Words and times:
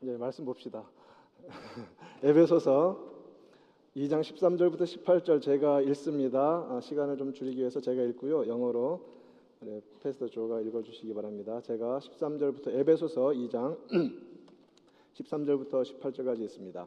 이제 0.00 0.16
말씀 0.16 0.44
봅시다. 0.44 0.84
에베소서 2.22 2.98
2장 3.96 4.20
13절부터 4.20 4.82
18절 4.82 5.42
제가 5.42 5.80
읽습니다. 5.82 6.66
아, 6.70 6.80
시간을 6.80 7.16
좀 7.16 7.32
줄이기 7.32 7.58
위해서 7.58 7.80
제가 7.80 8.02
읽고요. 8.02 8.46
영어로 8.46 9.00
네, 9.60 9.80
패스터 10.00 10.28
조가 10.28 10.60
읽어주시기 10.60 11.12
바랍니다. 11.14 11.60
제가 11.62 11.98
13절부터 11.98 12.68
에베소서 12.68 13.30
2장 13.30 13.76
13절부터 15.14 15.82
18절까지 15.82 16.40
있습니다. 16.42 16.86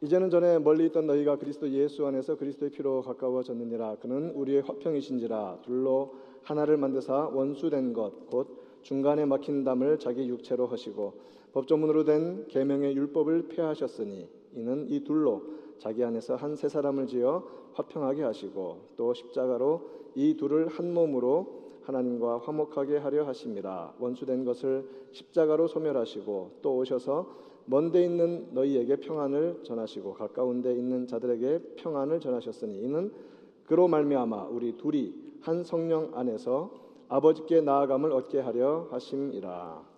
이제는 0.00 0.30
전에 0.30 0.58
멀리 0.58 0.86
있던 0.86 1.06
너희가 1.06 1.36
그리스도 1.36 1.70
예수 1.70 2.04
안에서 2.04 2.36
그리스도의 2.36 2.72
피로 2.72 3.02
가까워졌느니라. 3.02 3.98
그는 4.00 4.30
우리의 4.30 4.62
화평이신지라 4.62 5.60
둘로 5.62 6.14
하나를 6.42 6.76
만드사 6.78 7.28
원수된 7.28 7.92
것 7.92 8.26
곧 8.28 8.60
중간에 8.82 9.24
막힌 9.24 9.62
담을 9.64 9.98
자기 9.98 10.28
육체로 10.28 10.66
하시고 10.66 11.14
법조문으로 11.52 12.04
된 12.04 12.46
계명의 12.48 12.96
율법을 12.96 13.48
폐하셨으니 13.48 14.28
이는 14.54 14.86
이 14.88 15.04
둘로 15.04 15.42
자기 15.78 16.04
안에서 16.04 16.36
한 16.36 16.54
세 16.56 16.68
사람을 16.68 17.06
지어 17.06 17.42
화평하게 17.74 18.22
하시고 18.22 18.78
또 18.96 19.14
십자가로 19.14 19.88
이 20.14 20.36
둘을 20.36 20.68
한 20.68 20.92
몸으로 20.92 21.62
하나님과 21.82 22.38
화목하게 22.38 22.98
하려 22.98 23.24
하심이라 23.26 23.94
원수된 23.98 24.44
것을 24.44 24.88
십자가로 25.12 25.66
소멸하시고 25.68 26.58
또 26.62 26.76
오셔서 26.76 27.26
먼데 27.64 28.04
있는 28.04 28.48
너희에게 28.52 28.96
평안을 28.96 29.60
전하시고 29.62 30.14
가까운 30.14 30.62
데 30.62 30.72
있는 30.74 31.06
자들에게 31.06 31.74
평안을 31.76 32.20
전하셨으니 32.20 32.82
이는 32.82 33.12
그로 33.66 33.88
말미암아 33.88 34.48
우리 34.50 34.76
둘이 34.76 35.14
한 35.40 35.64
성령 35.64 36.10
안에서 36.14 36.72
아버지께 37.08 37.60
나아감을 37.60 38.12
얻게 38.12 38.40
하려 38.40 38.88
하심이라. 38.90 39.91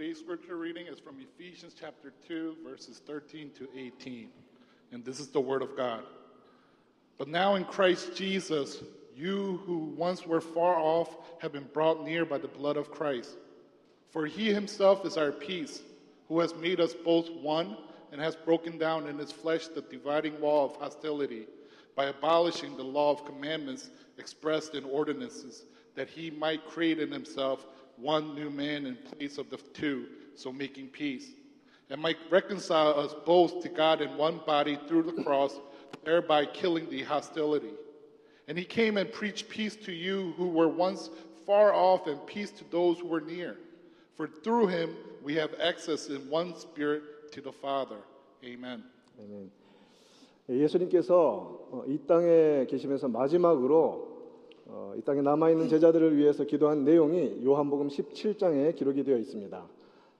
Today's 0.00 0.18
scripture 0.18 0.56
reading 0.56 0.86
is 0.86 0.98
from 0.98 1.16
Ephesians 1.20 1.74
chapter 1.78 2.14
2, 2.26 2.56
verses 2.66 3.02
13 3.06 3.50
to 3.58 3.68
18. 3.76 4.30
And 4.92 5.04
this 5.04 5.20
is 5.20 5.28
the 5.28 5.42
word 5.42 5.60
of 5.60 5.76
God. 5.76 6.04
But 7.18 7.28
now 7.28 7.56
in 7.56 7.66
Christ 7.66 8.16
Jesus, 8.16 8.82
you 9.14 9.60
who 9.66 9.76
once 9.98 10.26
were 10.26 10.40
far 10.40 10.76
off 10.76 11.14
have 11.42 11.52
been 11.52 11.68
brought 11.74 12.02
near 12.02 12.24
by 12.24 12.38
the 12.38 12.48
blood 12.48 12.78
of 12.78 12.90
Christ. 12.90 13.36
For 14.08 14.24
he 14.24 14.50
himself 14.50 15.04
is 15.04 15.18
our 15.18 15.32
peace, 15.32 15.82
who 16.28 16.40
has 16.40 16.54
made 16.54 16.80
us 16.80 16.94
both 16.94 17.30
one 17.32 17.76
and 18.10 18.22
has 18.22 18.34
broken 18.34 18.78
down 18.78 19.06
in 19.06 19.18
his 19.18 19.30
flesh 19.30 19.66
the 19.66 19.82
dividing 19.82 20.40
wall 20.40 20.64
of 20.64 20.76
hostility 20.76 21.46
by 21.94 22.06
abolishing 22.06 22.74
the 22.74 22.82
law 22.82 23.10
of 23.10 23.26
commandments 23.26 23.90
expressed 24.16 24.74
in 24.74 24.84
ordinances, 24.84 25.66
that 25.94 26.08
he 26.08 26.30
might 26.30 26.64
create 26.64 27.00
in 27.00 27.12
himself 27.12 27.66
one 27.99 28.35
new 28.35 28.49
man 28.49 28.85
in 28.85 28.95
place 28.95 29.37
of 29.37 29.49
the 29.49 29.57
two, 29.73 30.07
so 30.35 30.51
making 30.51 30.87
peace, 30.87 31.31
and 31.89 32.01
might 32.01 32.17
reconcile 32.29 32.99
us 32.99 33.15
both 33.25 33.61
to 33.63 33.69
God 33.69 34.01
in 34.01 34.17
one 34.17 34.41
body 34.45 34.77
through 34.87 35.03
the 35.03 35.23
cross, 35.23 35.59
thereby 36.03 36.45
killing 36.45 36.89
the 36.89 37.03
hostility. 37.03 37.73
And 38.47 38.57
he 38.57 38.65
came 38.65 38.97
and 38.97 39.11
preached 39.11 39.49
peace 39.49 39.75
to 39.77 39.91
you 39.91 40.33
who 40.37 40.49
were 40.49 40.67
once 40.67 41.09
far 41.45 41.73
off 41.73 42.07
and 42.07 42.23
peace 42.25 42.51
to 42.51 42.63
those 42.69 42.99
who 42.99 43.07
were 43.07 43.21
near. 43.21 43.57
For 44.15 44.27
through 44.27 44.67
him 44.67 44.95
we 45.23 45.35
have 45.35 45.51
access 45.61 46.07
in 46.07 46.29
one 46.29 46.55
spirit 46.55 47.31
to 47.33 47.41
the 47.41 47.51
Father. 47.51 47.97
Amen. 48.43 48.83
아멘. 49.19 49.51
예수님께서 50.47 51.67
어, 51.71 51.83
이 51.87 51.97
땅에 52.05 52.65
계시면서 52.67 53.07
마지막으로 53.07 54.08
어, 54.72 54.94
이 54.96 55.02
땅에 55.02 55.20
남아 55.20 55.50
있는 55.50 55.68
제자들을 55.68 56.16
위해서 56.16 56.44
기도한 56.44 56.84
내용이 56.84 57.44
요한복음 57.44 57.88
17장에 57.88 58.76
기록이 58.76 59.02
되어 59.02 59.18
있습니다. 59.18 59.66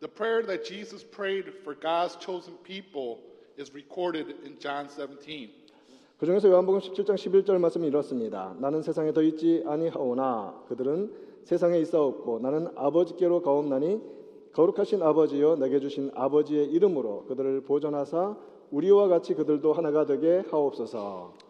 The 0.01 0.13
prayer 0.13 0.45
that 0.47 0.65
Jesus 0.65 1.07
prayed 1.09 1.49
for 1.61 1.79
God's 1.79 2.19
chosen 2.19 2.59
people 2.65 3.19
is 3.59 3.71
recorded 3.71 4.35
in 4.45 4.59
John 4.59 4.89
17. 4.89 5.51
그 6.19 6.27
중에서 6.27 6.49
요한복음 6.49 6.81
17장 6.81 7.15
11절 7.15 7.59
말씀이 7.59 7.87
이렇습니다. 7.87 8.57
나는 8.59 8.83
세상에 8.83 9.13
더 9.13 9.23
있지 9.23 9.63
아니하오나 9.67 10.65
그들은 10.69 11.13
세상에 11.45 11.79
있사옵고 11.79 12.41
나는 12.41 12.69
아버지께로 12.75 13.43
가옵나니 13.43 14.01
거룩하신 14.53 15.03
아버지여 15.03 15.57
내게 15.57 15.79
주신 15.79 16.11
아버지의 16.15 16.67
이름으로 16.67 17.25
그들을 17.27 17.63
보존하사 17.63 18.37
우리와 18.71 19.09
같이 19.09 19.35
그들도 19.35 19.73
하나가 19.73 20.07
되게 20.07 20.43
하옵소서. 20.51 21.50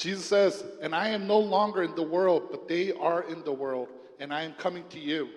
Jesus 0.00 0.26
says, 0.26 0.64
And 0.82 0.94
I 0.94 1.08
am 1.08 1.26
no 1.26 1.38
longer 1.38 1.82
in 1.82 1.94
the 1.94 2.02
world, 2.02 2.48
but 2.50 2.68
they 2.68 2.92
are 2.92 3.22
in 3.22 3.42
the 3.44 3.52
world, 3.52 3.88
and 4.20 4.32
I 4.32 4.42
am 4.42 4.52
coming 4.54 4.84
to 4.90 4.98
you. 4.98 5.28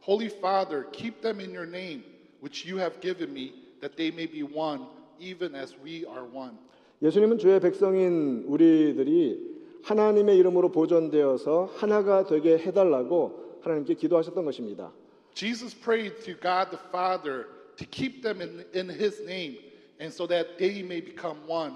Holy 0.00 0.28
Father, 0.28 0.86
keep 0.92 1.22
them 1.22 1.40
in 1.40 1.50
your 1.50 1.66
name, 1.66 2.04
which 2.40 2.66
you 2.66 2.76
have 2.76 3.00
given 3.00 3.32
me, 3.32 3.54
that 3.80 3.96
they 3.96 4.10
may 4.10 4.26
be 4.26 4.42
one, 4.42 4.86
even 5.18 5.54
as 5.54 5.74
we 5.82 6.04
are 6.06 6.24
one. 6.24 6.58
예수님은 7.02 7.38
주의 7.38 7.58
백성인 7.58 8.44
우리들이 8.46 9.52
하나님의 9.82 10.38
이름으로 10.38 10.70
보존되어서 10.70 11.70
하나가 11.74 12.24
되게 12.24 12.58
해달라고 12.58 13.58
하나님께 13.62 13.94
기도하셨던 13.94 14.44
것입니다. 14.44 14.92
Jesus 15.34 15.74
prayed 15.74 16.22
to 16.22 16.34
God 16.34 16.70
the 16.70 16.78
Father 16.90 17.46
to 17.76 17.86
keep 17.86 18.22
them 18.22 18.40
in, 18.40 18.64
in 18.74 18.90
his 18.90 19.20
name, 19.22 19.58
and 20.00 20.12
so 20.12 20.26
that 20.26 20.58
they 20.58 20.80
may 20.80 21.00
become 21.00 21.38
one. 21.48 21.74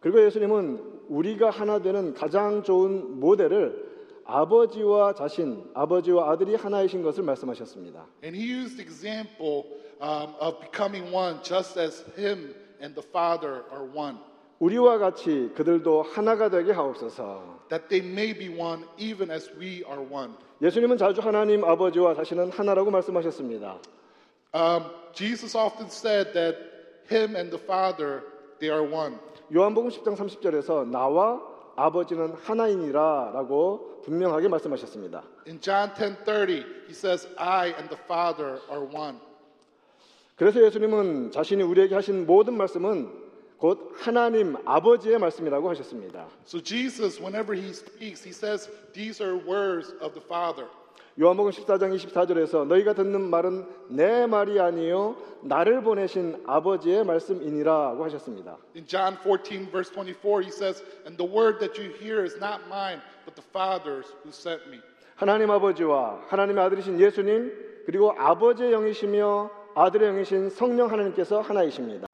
그리고 0.00 0.24
예수님은 0.24 0.91
우리가 1.09 1.49
하나 1.49 1.79
되는 1.79 2.13
가장 2.13 2.63
좋은 2.63 3.19
모델을 3.19 3.91
아버지와 4.25 5.13
자신, 5.13 5.69
아버지와 5.73 6.31
아들이 6.31 6.55
하나이신 6.55 7.03
것을 7.03 7.23
말씀하셨습니다. 7.23 8.05
And 8.23 8.37
he 8.37 8.49
used 8.49 8.77
the 8.77 8.83
example 8.83 9.65
um, 10.01 10.33
of 10.39 10.59
becoming 10.61 11.13
one, 11.13 11.41
just 11.43 11.79
as 11.79 12.03
him 12.17 12.55
and 12.81 12.95
the 12.95 13.03
Father 13.09 13.63
are 13.71 13.85
one, 13.93 14.17
우리와 14.59 14.97
같이 14.97 15.51
그들도 15.55 16.03
하나가 16.03 16.49
되게 16.49 16.71
하옵소서. 16.71 17.53
that 17.69 17.89
they 17.89 18.05
may 18.07 18.33
be 18.33 18.47
one, 18.55 18.85
even 18.97 19.29
as 19.29 19.51
we 19.59 19.83
are 19.89 20.01
one. 20.01 20.33
예수님은 20.61 20.97
자주 20.97 21.19
하나님 21.19 21.63
아버지와 21.65 22.15
자신은 22.15 22.51
하나라고 22.51 22.91
말씀하셨습니다. 22.91 23.77
Um, 24.53 24.85
Jesus 25.13 25.57
often 25.57 25.87
said 25.89 26.31
that 26.33 26.55
him 27.11 27.35
and 27.35 27.51
the 27.51 27.59
Father, 27.59 28.23
they 28.59 28.71
are 28.71 28.83
one. 28.83 29.19
요한복음 29.53 29.89
10장 29.91 30.15
30절에서 30.15 30.89
나와 30.89 31.39
아버지는 31.75 32.33
하나이니라라고 32.33 34.01
분명하게 34.03 34.47
말씀하셨습니다. 34.47 35.23
In 35.47 35.61
John 35.61 35.93
10:30, 35.93 36.65
he 36.87 36.91
says, 36.91 37.27
"I 37.37 37.69
and 37.69 37.89
the 37.89 38.01
Father 38.03 38.59
are 38.71 38.87
one." 38.91 39.19
그래서 40.35 40.59
예수님은 40.63 41.29
자신이 41.31 41.61
우리에게 41.61 41.93
하신 41.93 42.25
모든 42.25 42.57
말씀은 42.57 43.11
곧 43.59 43.93
하나님 43.95 44.55
아버지의 44.65 45.19
말씀이라고 45.19 45.69
하셨습니다. 45.69 46.27
So 46.45 46.59
Jesus, 46.59 47.21
whenever 47.21 47.55
he 47.55 47.69
speaks, 47.69 48.27
he 48.27 48.31
says, 48.31 48.71
"These 48.93 49.23
are 49.23 49.37
words 49.37 49.93
of 50.01 50.13
the 50.13 50.25
Father." 50.25 50.67
요한복음 51.19 51.51
14장 51.51 51.95
24절에서 51.95 52.65
너희가 52.65 52.93
듣는 52.93 53.21
말은 53.29 53.67
내 53.89 54.25
말이 54.25 54.59
아니요 54.59 55.15
나를 55.41 55.83
보내신 55.83 56.43
아버지의 56.47 57.05
말씀이니라고 57.05 58.03
하셨습니다. 58.05 58.57
In 58.75 58.87
John 58.87 59.17
14, 59.21 59.69
verse 59.69 59.91
24, 59.93 60.41
he 60.41 60.49
says, 60.49 60.83
And 61.05 61.15
the 61.17 61.29
word 61.29 61.59
that 61.59 61.79
you 61.79 61.93
hear 61.99 62.23
is 62.25 62.35
not 62.37 62.61
mine, 62.67 62.99
but 63.25 63.35
the 63.35 63.45
Father's 63.53 64.09
who 64.23 64.31
sent 64.31 64.65
me. 64.69 64.79
하나님 65.15 65.51
아버지와 65.51 66.23
하나님의 66.29 66.63
아들이신 66.63 66.99
예수님 66.99 67.83
그리고 67.85 68.11
아버지의 68.17 68.71
영이시며 68.71 69.51
아들의 69.75 70.09
영이신 70.09 70.49
성령 70.49 70.91
하나님께서 70.91 71.41
하나이십니다. 71.41 72.07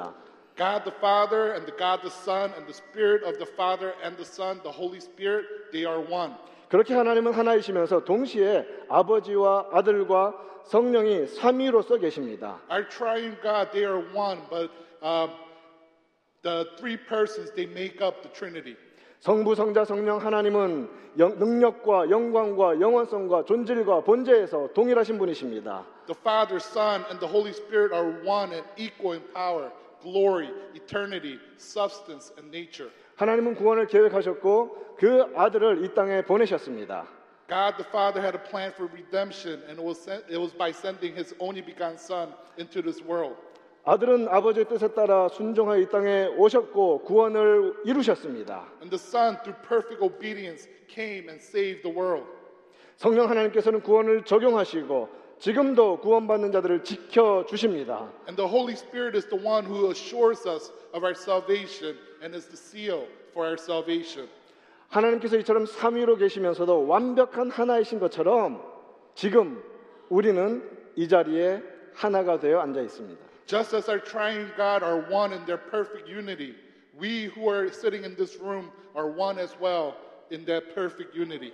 God 0.57 0.83
the 0.83 0.91
Father 0.99 1.55
and 1.55 1.65
the 1.65 1.71
God 1.71 2.01
the 2.01 2.11
Son 2.11 2.51
and 2.51 2.67
the 2.67 2.75
Spirit 2.75 3.23
of 3.23 3.39
the 3.39 3.47
Father 3.47 3.95
and 4.03 4.17
the 4.17 4.27
Son, 4.27 4.59
the 4.61 4.71
Holy 4.71 4.99
Spirit, 4.99 5.45
they 5.71 5.85
are 5.87 6.03
one. 6.03 6.35
그렇게 6.69 6.93
하나님은 6.93 7.33
하나이시면서 7.33 8.03
동시에 8.05 8.65
아버지와 8.89 9.69
아들과 9.71 10.33
성령이 10.65 11.27
삼위로서 11.27 11.97
계십니다. 11.97 12.59
Our 12.69 12.87
triune 12.87 13.35
God, 13.41 13.71
they 13.71 13.85
are 13.85 14.05
one, 14.15 14.39
but 14.49 14.69
um, 15.03 15.31
the 16.43 16.65
three 16.77 16.97
persons, 16.97 17.51
they 17.55 17.65
make 17.69 18.01
up 18.05 18.21
the 18.21 18.31
Trinity. 18.31 18.75
성부, 19.19 19.55
성자, 19.55 19.83
성령 19.83 20.17
하나님은 20.19 20.89
영- 21.17 21.37
능력과 21.39 22.09
영광과 22.09 22.79
영원성과 22.79 23.43
존질과 23.45 24.01
본체에서 24.03 24.69
동일하신 24.73 25.17
분이십니다. 25.17 25.85
The 26.05 26.15
Father, 26.21 26.57
Son, 26.61 27.03
and 27.09 27.19
the 27.19 27.27
Holy 27.27 27.49
Spirit 27.51 27.93
are 27.93 28.21
one 28.23 28.53
and 28.53 28.63
equal 28.77 29.17
in 29.17 29.23
power, 29.33 29.71
glory, 30.01 30.49
eternity, 30.75 31.39
substance, 31.57 32.31
and 32.37 32.55
nature. 32.55 32.91
하나님은 33.17 33.55
구원을 33.55 33.87
계획하셨고 33.87 34.88
그 34.99 35.31
아들을 35.33 35.85
이 35.85 35.93
땅에 35.93 36.21
보내셨습니다. 36.21 37.07
God 37.47 37.77
the 37.77 37.87
Father 37.87 38.21
had 38.21 38.35
a 38.35 38.43
plan 38.51 38.71
for 38.75 38.91
redemption, 38.91 39.63
and 39.67 39.79
it 39.79 39.83
was, 39.83 39.97
sent, 39.97 40.23
it 40.29 40.37
was 40.37 40.53
by 40.53 40.71
sending 40.71 41.15
His 41.15 41.33
only 41.39 41.63
begotten 41.63 41.97
Son 41.97 42.33
into 42.59 42.81
this 42.83 43.01
world. 43.01 43.37
아들은 43.85 44.27
아버지의 44.27 44.67
뜻에 44.67 44.93
따라 44.93 45.29
순종하여 45.29 45.79
이 45.79 45.89
땅에 45.89 46.27
오셨고 46.37 47.03
구원을 47.03 47.75
이루셨습니다. 47.85 48.67
And 48.81 48.91
the 48.91 48.99
Son, 48.99 49.37
through 49.41 49.55
perfect 49.65 50.03
obedience, 50.03 50.67
came 50.87 51.29
and 51.29 51.41
saved 51.41 51.81
the 51.81 51.95
world. 51.95 52.27
성령 52.97 53.29
하나님께서는 53.29 53.81
구원을 53.81 54.25
적용하시고 54.25 55.09
지금도 55.39 56.01
구원받는 56.01 56.51
자들을 56.51 56.83
지켜 56.83 57.45
주십니다. 57.47 58.11
And 58.27 58.35
the 58.35 58.45
Holy 58.45 58.73
Spirit 58.75 59.15
is 59.15 59.25
the 59.29 59.39
one 59.39 59.65
who 59.65 59.89
assures 59.89 60.45
us 60.45 60.69
of 60.93 61.05
our 61.07 61.15
salvation 61.15 61.95
and 62.21 62.35
is 62.35 62.45
the 62.51 62.57
seal 62.59 63.07
for 63.31 63.47
our 63.47 63.57
salvation. 63.57 64.27
하나님께서 64.89 65.37
이처럼 65.37 65.65
삼위로 65.65 66.17
계시면서도 66.17 66.87
완벽한 66.87 67.49
하나이신 67.49 67.99
것처럼 67.99 68.61
지금 69.13 69.63
우리는 70.09 70.67
이 70.95 71.07
자리에 71.07 71.61
하나가 71.93 72.39
되어 72.39 72.59
앉아 72.59 72.81
있습니다. 72.81 73.19
Just 73.45 73.75
as 73.75 73.89
our 73.89 74.03
triune 74.03 74.49
God 74.55 74.83
are 74.83 75.01
one 75.11 75.33
in 75.33 75.45
their 75.45 75.61
perfect 75.69 76.09
unity, 76.11 76.55
we 76.99 77.25
who 77.25 77.49
are 77.49 77.67
sitting 77.67 78.05
in 78.05 78.15
this 78.15 78.39
room 78.41 78.69
are 78.95 79.09
one 79.09 79.39
as 79.39 79.55
well 79.61 79.93
in 80.31 80.45
that 80.45 80.73
perfect 80.73 81.17
unity. 81.17 81.53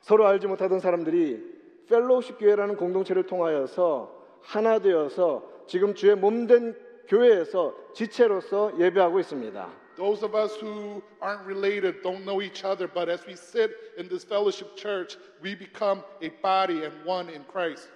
서로 0.00 0.26
알지 0.26 0.46
못하던 0.46 0.80
사람들이 0.80 1.54
펠로우십 1.88 2.38
교회라는 2.38 2.76
공동체를 2.76 3.26
통하여서 3.26 4.10
하나 4.40 4.78
되어서 4.78 5.42
지금 5.66 5.94
주의 5.94 6.14
몸된 6.14 6.76
교회에서 7.08 7.74
지체로서 7.94 8.78
예배하고 8.78 9.20
있습니다. 9.20 9.83
Those 9.95 10.23
of 10.23 10.33
us 10.33 10.55
who 10.55 11.03
aren't 11.21 11.45
related 11.45 12.01
don't 12.01 12.23
know 12.23 12.41
each 12.41 12.63
other, 12.63 12.87
but 12.87 13.09
as 13.09 13.25
we 13.25 13.35
sit 13.35 13.71
in 13.97 14.07
this 14.07 14.23
fellowship 14.23 14.77
church, 14.77 15.17
we 15.41 15.55
become 15.55 16.03
a 16.21 16.29
body 16.41 16.85
and 16.85 16.93
one 17.05 17.29
in 17.29 17.43
Christ. 17.51 17.89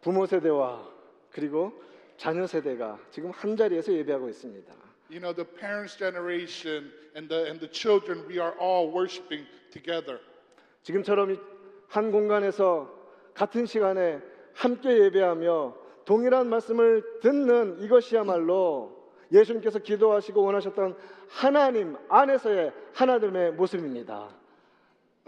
부모 0.00 0.26
세대와 0.26 0.86
그리고 1.32 1.72
자녀 2.16 2.46
세대가 2.46 2.98
지금 3.10 3.30
한 3.30 3.56
자리에서 3.56 3.92
예배하고 3.92 4.28
있습니다. 4.28 4.72
You 5.10 5.18
know, 5.18 5.32
the 5.34 5.44
parents' 5.44 5.96
generation 5.96 6.92
and 7.16 7.28
the, 7.28 7.50
and 7.50 7.58
the 7.58 7.68
children, 7.68 8.24
we 8.28 8.38
are 8.38 8.54
all 8.60 8.92
worshiping 8.94 9.44
together. 9.72 10.20
지금처럼 10.82 11.32
이한 11.32 12.12
공간에서 12.12 12.88
같은 13.34 13.66
시간에 13.66 14.20
함께 14.54 14.98
예배하며 15.04 15.74
동일한 16.04 16.48
말씀을 16.48 17.20
듣는 17.20 17.82
이것이야말로 17.82 19.03
예수님께서 19.31 19.79
기도하시고 19.79 20.43
원하셨던 20.43 20.97
하나님 21.29 21.95
안에서의 22.09 22.71
하나됨의 22.93 23.53
모습입니다. 23.53 24.29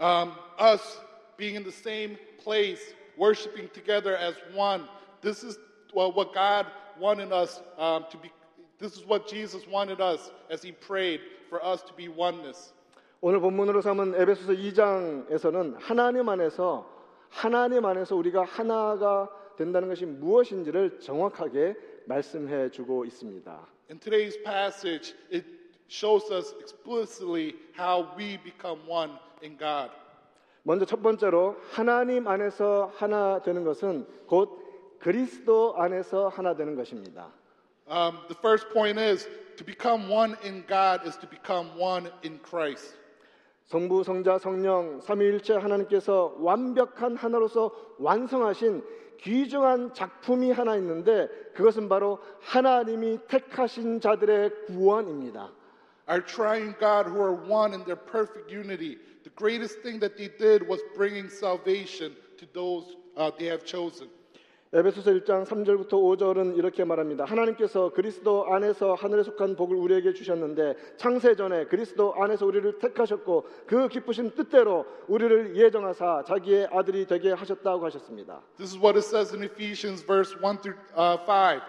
Um, 0.00 0.32
us 0.60 1.00
being 1.36 1.56
in 1.56 1.64
the 1.64 1.72
same 1.72 2.16
place, 2.42 2.94
worshiping 3.18 3.72
together 3.72 4.16
as 4.16 4.36
one. 4.54 4.84
This 5.22 5.44
is 5.44 5.58
what 5.92 6.32
God 6.32 6.66
wanted 7.00 7.32
us 7.32 7.60
um, 7.78 8.04
to 8.10 8.18
be. 8.18 8.30
This 8.78 8.94
is 8.94 9.04
what 9.04 9.26
Jesus 9.26 9.66
wanted 9.66 10.00
us 10.00 10.30
as 10.50 10.62
He 10.62 10.72
prayed 10.72 11.20
for 11.48 11.64
us 11.64 11.82
to 11.82 11.92
be 11.94 12.08
oneness. 12.08 12.72
오늘 13.20 13.40
본문으로 13.40 13.80
삼은 13.80 14.14
에베소서 14.14 14.52
2장에서는 14.52 15.76
하나님 15.80 16.28
안에서 16.28 16.88
하나님 17.28 17.84
안에서 17.84 18.14
우리가 18.14 18.44
하나가 18.44 19.28
된다는 19.56 19.88
것이 19.88 20.06
무엇인지를 20.06 21.00
정확하게 21.00 21.74
말씀해 22.06 22.70
주고 22.70 23.04
있습니다. 23.04 23.66
In 23.89 23.99
today's 23.99 24.37
passage, 24.43 25.13
it 25.29 25.45
shows 25.87 26.31
us 26.31 26.53
explicitly 26.59 27.55
how 27.75 28.07
we 28.17 28.37
become 28.43 28.79
one 28.87 29.11
in 29.43 29.57
God. 29.57 29.91
먼저 30.63 30.85
첫 30.85 31.01
번째로 31.01 31.57
하나님 31.71 32.27
안에서 32.27 32.91
하나 32.95 33.41
되는 33.41 33.63
것은 33.63 34.07
곧 34.27 34.97
그리스도 34.99 35.75
안에서 35.77 36.29
하나 36.29 36.55
되는 36.55 36.75
것입니다. 36.75 37.31
Um, 37.89 38.17
the 38.29 38.37
first 38.39 38.69
point 38.73 38.97
is 38.97 39.27
to 39.57 39.65
become 39.65 40.09
one 40.09 40.35
in 40.45 40.63
God 40.65 41.05
is 41.05 41.17
to 41.19 41.29
become 41.29 41.69
one 41.77 42.09
in 42.23 42.39
Christ. 42.41 42.95
성부, 43.65 44.03
성자, 44.03 44.39
성령 44.39 45.01
삼위일체 45.01 45.55
하나님께서 45.55 46.35
완벽한 46.39 47.17
하나로서 47.17 47.71
완성하신 47.97 48.83
귀중한 49.21 49.93
작품이 49.93 50.51
하나 50.51 50.75
있는데 50.75 51.29
그것은 51.53 51.87
바로 51.87 52.19
하나님이 52.41 53.19
택하신 53.27 54.01
자들의 54.01 54.65
구원입니다. 54.67 55.51
Our 56.09 56.25
triune 56.25 56.75
God 56.79 57.07
who 57.07 57.21
are 57.21 57.35
one 57.47 57.73
in 57.73 57.85
their 57.85 57.95
perfect 57.95 58.51
unity. 58.51 58.97
The 59.23 59.31
greatest 59.35 59.81
thing 59.81 59.99
that 60.01 60.17
they 60.17 60.27
did 60.27 60.67
was 60.67 60.83
bringing 60.95 61.29
salvation 61.29 62.13
to 62.37 62.45
those 62.51 62.97
uh, 63.15 63.31
they 63.39 63.47
have 63.47 63.63
chosen. 63.63 64.09
에베소서 64.70 65.12
1장 65.12 65.46
3절부터 65.46 65.92
5절은 65.92 66.58
이렇게 66.58 66.84
말합니다. 66.84 67.24
하나님께서 67.24 67.88
그리스도 67.88 68.52
안에서 68.52 68.92
하늘에 68.92 69.22
속한 69.22 69.56
복을 69.56 69.74
우리에게 69.74 70.12
주셨는데 70.12 70.74
창세 70.98 71.34
전에 71.36 71.64
그리스도 71.64 72.14
안에서 72.14 72.44
우리를 72.44 72.78
택하셨고 72.78 73.46
그 73.66 73.88
기쁘신 73.88 74.32
뜻대로 74.34 74.84
우리를 75.06 75.56
예정하사 75.56 76.24
자기의 76.26 76.68
아들이 76.70 77.06
되게 77.06 77.32
하셨다고 77.32 77.86
하셨습니다. 77.86 78.42
This 78.58 78.74
is 78.74 78.76
what 78.76 78.94
it 78.98 79.06
says 79.06 79.34
in 79.34 79.42
Ephesians 79.42 80.04
verse 80.04 80.36
1 80.38 80.58
through 80.60 80.76
uh, 80.94 81.16
5. 81.24 81.62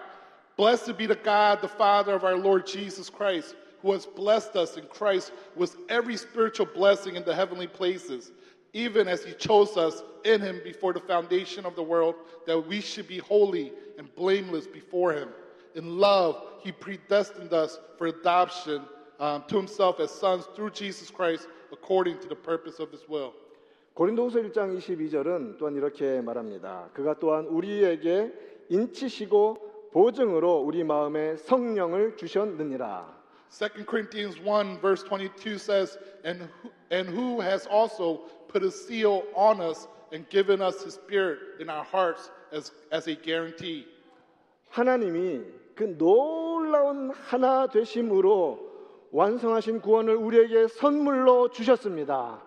Blessed 0.58 0.98
be 0.98 1.06
the 1.06 1.16
God, 1.16 1.62
the 1.62 1.72
Father 1.72 2.14
of 2.14 2.22
our 2.22 2.36
Lord 2.36 2.66
Jesus 2.66 3.08
Christ, 3.08 3.56
who 3.80 3.92
has 3.92 4.04
blessed 4.04 4.56
us 4.56 4.76
in 4.76 4.84
Christ 4.92 5.32
with 5.56 5.74
every 5.88 6.18
spiritual 6.18 6.66
blessing 6.66 7.16
in 7.16 7.24
the 7.24 7.34
heavenly 7.34 7.66
places, 7.66 8.30
even 8.74 9.08
as 9.08 9.24
he 9.24 9.32
chose 9.32 9.78
us 9.78 10.02
in 10.23 10.41
him 10.41 10.61
before 10.63 10.93
the 10.93 10.99
foundation 10.99 11.65
of 11.65 11.75
the 11.75 11.83
world, 11.83 12.15
that 12.47 12.59
we 12.59 12.81
should 12.81 13.07
be 13.07 13.19
holy 13.19 13.71
and 13.97 14.13
blameless 14.15 14.67
before 14.67 15.13
him. 15.13 15.29
In 15.75 15.97
love, 15.97 16.41
he 16.61 16.71
predestined 16.71 17.53
us 17.53 17.79
for 17.97 18.07
adoption 18.07 18.81
um, 19.19 19.43
to 19.47 19.57
himself 19.57 19.99
as 19.99 20.11
sons 20.11 20.45
through 20.55 20.71
Jesus 20.71 21.09
Christ, 21.09 21.47
according 21.71 22.19
to 22.19 22.27
the 22.27 22.35
purpose 22.35 22.79
of 22.79 22.91
his 22.91 23.07
will. 23.07 23.33
고린도후서 23.95 24.39
1장 24.41 24.77
22절은 24.77 25.57
또한 25.57 25.75
이렇게 25.75 26.19
말합니다. 26.19 26.89
그가 26.93 27.17
또한 27.17 27.47
우리에게 27.47 28.33
인치시고 28.67 29.89
보증으로 29.93 30.57
우리 30.57 30.83
마음에 30.83 31.37
성령을 31.37 32.17
주셨느니라. 32.17 33.15
2 33.49 33.85
Corinthians 33.85 34.37
1 34.41 34.81
verse 34.81 35.01
22 35.03 35.57
says, 35.57 35.97
and 36.25 36.41
who, 36.41 36.69
and 36.91 37.07
who 37.07 37.39
has 37.39 37.65
also 37.67 38.23
put 38.49 38.63
a 38.63 38.71
seal 38.71 39.23
on 39.33 39.61
us 39.61 39.87
and 40.11 40.27
given 40.29 40.61
us 40.61 40.83
his 40.83 40.95
spirit 40.95 41.39
in 41.59 41.69
our 41.69 41.83
hearts 41.83 42.31
as, 42.51 42.71
as 42.91 43.07
a 43.07 43.15
guarantee. 43.15 43.85
하나님이 44.71 45.43
그 45.75 45.97
놀라운 45.97 47.11
하나 47.11 47.67
되심으로 47.67 48.59
완성하신 49.11 49.81
구원을 49.81 50.15
우리에게 50.15 50.67
선물로 50.67 51.49
주셨습니다. 51.51 52.41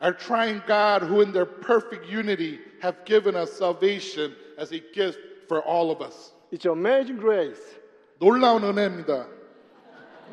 Our 0.00 0.16
triune 0.16 0.62
God, 0.66 1.02
who 1.02 1.20
in 1.20 1.32
their 1.32 1.46
perfect 1.46 2.06
unity 2.06 2.58
have 2.82 3.04
given 3.04 3.34
us 3.36 3.52
salvation 3.52 4.34
as 4.58 4.72
a 4.72 4.80
gift 4.92 5.18
for 5.48 5.62
all 5.62 5.90
of 5.90 6.02
us. 6.02 6.32
It's 6.50 6.66
amazing 6.66 7.18
grace. 7.18 7.80
놀라운 8.18 8.64
은혜입니다. 8.64 9.26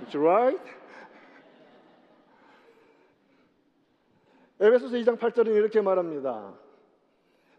It's 0.03 0.15
right. 0.15 0.61
에베소서 4.58 4.96
2장 4.96 5.18
8절은 5.18 5.54
이렇게 5.54 5.82
말합니다. 5.82 6.54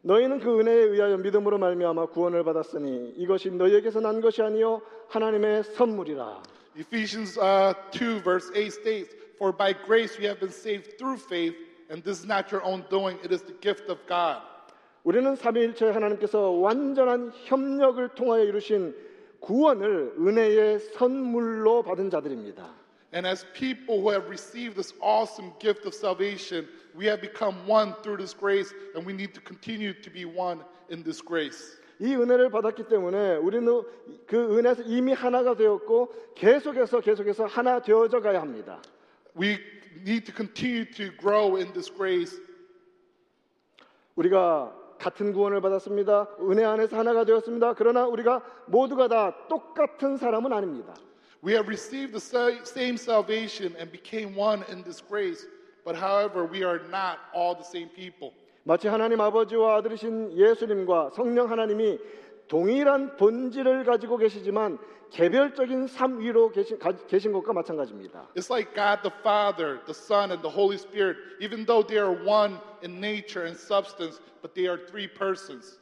너희는 0.01 0.39
그 0.39 0.59
은혜에 0.59 0.73
의하여 0.73 1.17
믿음으로 1.17 1.57
말미암아 1.59 2.07
구원을 2.07 2.43
받았으니 2.43 3.13
이것이 3.17 3.51
너희에게서 3.51 3.99
난 3.99 4.19
것이 4.21 4.41
아니요 4.41 4.81
하나님의 5.09 5.63
선물이라. 5.63 6.41
Ephesians 6.75 7.39
uh, 7.39 7.73
2 7.91 8.21
verse 8.23 8.51
8 8.55 8.67
states, 8.67 9.15
For 9.37 9.55
by 9.55 9.73
grace 9.85 10.17
we 10.17 10.25
have 10.25 10.39
been 10.39 10.51
saved 10.51 10.97
through 10.97 11.19
faith, 11.19 11.55
and 11.91 12.03
this 12.03 12.19
is 12.19 12.25
not 12.25 12.51
your 12.51 12.63
own 12.63 12.83
doing, 12.89 13.17
it 13.23 13.31
is 13.31 13.43
the 13.43 13.55
gift 13.61 13.91
of 13.91 13.99
God. 14.07 14.41
우리는 15.03 15.35
삼위일체 15.35 15.89
하나님께서 15.89 16.49
완전한 16.49 17.31
협력을 17.45 18.07
통하여 18.15 18.43
이루신 18.43 18.95
구원을 19.39 20.15
은혜의 20.19 20.79
선물로 20.79 21.83
받은 21.83 22.09
자들입니다. 22.09 22.73
And 23.13 23.25
as 23.27 23.45
people 23.53 23.99
who 23.99 24.09
have 24.11 24.27
received 24.27 24.75
this 24.75 24.93
awesome 25.01 25.53
gift 25.59 25.87
of 25.87 25.95
salvation, 25.95 26.67
we 26.96 27.06
have 27.06 27.20
become 27.20 27.56
one 27.66 27.94
through 28.02 28.18
this 28.18 28.34
grace, 28.36 28.74
and 28.94 29.06
we 29.06 29.12
need 29.12 29.32
to 29.34 29.40
continue 29.40 29.92
to 29.94 30.10
be 30.10 30.24
one 30.24 30.60
in 30.90 31.02
this 31.02 31.22
grace. 31.24 31.78
이 32.00 32.14
은혜를 32.16 32.50
받았기 32.50 32.88
때문에 32.88 33.36
우리는 33.36 33.82
그 34.26 34.58
은혜에서 34.58 34.82
이미 34.86 35.12
하나가 35.12 35.54
되었고 35.54 36.12
계속해서 36.34 37.00
계속해서 37.00 37.46
하나 37.46 37.80
되어져 37.80 38.20
가야 38.20 38.40
합니다. 38.40 38.82
We 39.38 39.58
need 40.00 40.24
to 40.24 40.34
continue 40.34 40.84
to 40.90 41.10
grow 41.20 41.56
in 41.56 41.72
this 41.72 41.92
grace. 41.92 42.40
우리가 44.16 44.74
같은 44.98 45.32
구원을 45.32 45.60
받았습니다. 45.60 46.28
은혜 46.42 46.64
안에서 46.64 46.96
하나가 46.96 47.24
되었습니다. 47.24 47.74
그러나 47.74 48.06
우리가 48.06 48.42
모두가 48.66 49.08
다 49.08 49.34
똑같은 49.48 50.16
사람은 50.16 50.52
아닙니다. 50.52 50.94
We 51.44 51.54
have 51.54 51.66
received 51.66 52.12
the 52.12 52.20
sa- 52.20 52.62
same 52.62 52.94
salvation 52.94 53.74
and 53.76 53.90
became 53.90 54.38
one 54.38 54.62
in 54.70 54.84
this 54.84 55.02
grace, 55.04 55.46
But 55.87 55.95
however, 55.95 56.43
we 56.43 56.65
are 56.65 56.81
not 56.89 57.17
all 57.33 57.55
the 57.55 57.63
same 57.63 57.87
people. 57.95 58.33
마치 58.65 58.89
하나님 58.89 59.21
아버지와 59.21 59.77
아들이신 59.77 60.33
예수님과 60.37 61.11
성령 61.15 61.49
하나님이 61.49 61.97
동일한 62.49 63.15
본질을 63.15 63.85
가지고 63.85 64.17
계시지만 64.17 64.77
개별적인 65.11 65.87
삶 65.87 66.19
위로 66.19 66.49
계신, 66.51 66.77
가- 66.77 66.91
계신 66.91 67.31
것과 67.31 67.53
마찬가지입니다. 67.53 68.27
It's 68.35 68.51
like 68.51 68.75
God 68.75 68.99
the 69.07 69.13
Father, 69.21 69.79
the 69.85 69.95
Son, 69.95 70.31
and 70.31 70.41
the 70.43 70.51
Holy 70.53 70.75
Spirit, 70.75 71.15
even 71.39 71.65
though 71.65 71.79
they 71.81 71.95
are 71.97 72.11
one 72.27 72.59
in 72.83 72.99
nature 72.99 73.47
and 73.47 73.55
substance, 73.57 74.19
but 74.41 74.53
they 74.53 74.67
are 74.67 74.75
three 74.87 75.07
persons. 75.07 75.79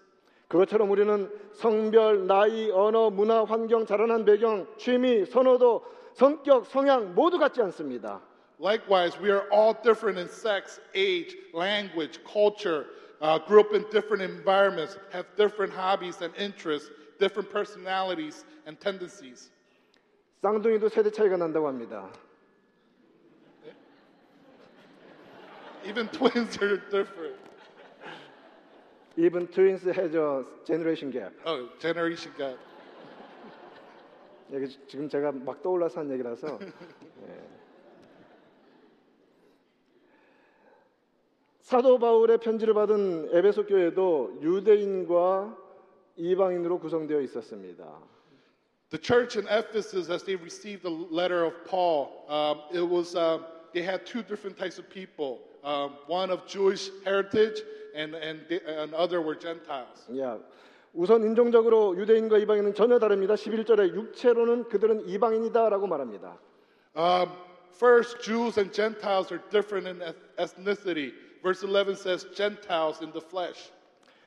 그것처럼 0.47 0.91
우리는 0.91 1.27
성별, 1.53 2.27
나이, 2.27 2.69
언어, 2.69 3.09
문화, 3.09 3.43
환경, 3.45 3.87
자라난 3.87 4.25
배경, 4.25 4.67
취미, 4.77 5.25
선호도, 5.25 5.81
성격, 6.13 6.67
성향 6.67 7.15
모두 7.15 7.39
같지 7.39 7.63
않습니다. 7.63 8.21
Likewise, 8.58 9.18
we 9.18 9.30
are 9.30 9.48
all 9.50 9.72
different 9.72 10.18
in 10.18 10.28
sex, 10.28 10.80
age, 10.94 11.34
language, 11.54 12.18
culture, 12.30 12.86
uh, 13.22 13.38
grew 13.38 13.60
up 13.60 13.72
in 13.72 13.84
different 13.90 14.22
environments, 14.22 14.98
have 15.12 15.24
different 15.36 15.72
hobbies 15.72 16.20
and 16.20 16.34
interests, 16.36 16.90
different 17.18 17.50
personalities 17.50 18.44
and 18.66 18.78
tendencies. 18.80 19.50
쌍둥이도 20.42 20.88
세대 20.88 21.10
차이가 21.10 21.36
난다고 21.36 21.68
합니다. 21.68 22.10
Even 25.86 26.08
twins 26.08 26.58
are 26.62 26.76
different. 26.90 27.36
Even 29.16 29.46
twins 29.48 29.82
has 29.84 30.14
a 30.14 30.44
generation 30.66 31.10
gap. 31.10 31.32
Oh, 31.44 31.68
generation 31.78 32.32
gap. 32.36 32.58
이게 34.50 34.66
지금 34.88 35.08
제가 35.08 35.32
막 35.32 35.62
떠올라서 35.62 36.00
한 36.00 36.10
얘기라서. 36.10 36.58
사도 41.65 41.97
바울의 41.97 42.37
편지를 42.37 42.75
받은 42.75 43.29
에베소 43.33 43.65
교회도 43.65 44.37
유대인과 44.39 45.57
이방인으로 46.15 46.77
구성되어 46.77 47.21
있었습니다. 47.21 47.83
The 48.91 49.01
church 49.01 49.35
in 49.35 49.47
Ephesus, 49.47 50.11
as 50.11 50.23
they 50.23 50.37
received 50.39 50.83
the 50.83 50.93
letter 51.09 51.43
of 51.43 51.55
Paul, 51.65 52.21
um, 52.29 52.61
it 52.71 52.85
was 52.85 53.15
um, 53.15 53.45
they 53.73 53.81
had 53.81 54.05
two 54.05 54.21
different 54.21 54.59
types 54.59 54.77
of 54.77 54.87
people. 54.93 55.39
Um, 55.63 55.97
one 56.05 56.29
of 56.29 56.45
Jewish 56.45 56.91
heritage, 57.03 57.57
and 57.95 58.13
and 58.13 58.45
the, 58.47 58.61
and 58.61 58.93
other 58.93 59.19
were 59.19 59.33
Gentiles. 59.33 60.05
야, 60.21 60.37
우선 60.93 61.23
인종적으로 61.23 61.97
유대인과 61.97 62.37
이방인은 62.45 62.75
전혀 62.75 62.99
다릅니다. 62.99 63.33
11절에 63.33 63.95
육체로는 63.95 64.69
그들은 64.69 65.09
이방인이다라고 65.09 65.87
말합니다. 65.87 66.37
Um, 66.95 67.31
first, 67.73 68.21
Jews 68.21 68.59
and 68.59 68.71
Gentiles 68.71 69.33
are 69.33 69.41
different 69.49 69.87
in 69.89 70.03
eth- 70.03 70.37
ethnicity. 70.37 71.24
Verse 71.45 71.61
11 71.61 71.95
says 71.95 72.25
Gentiles 72.33 73.03
in 73.03 73.11
the 73.11 73.21
flesh. 73.21 73.71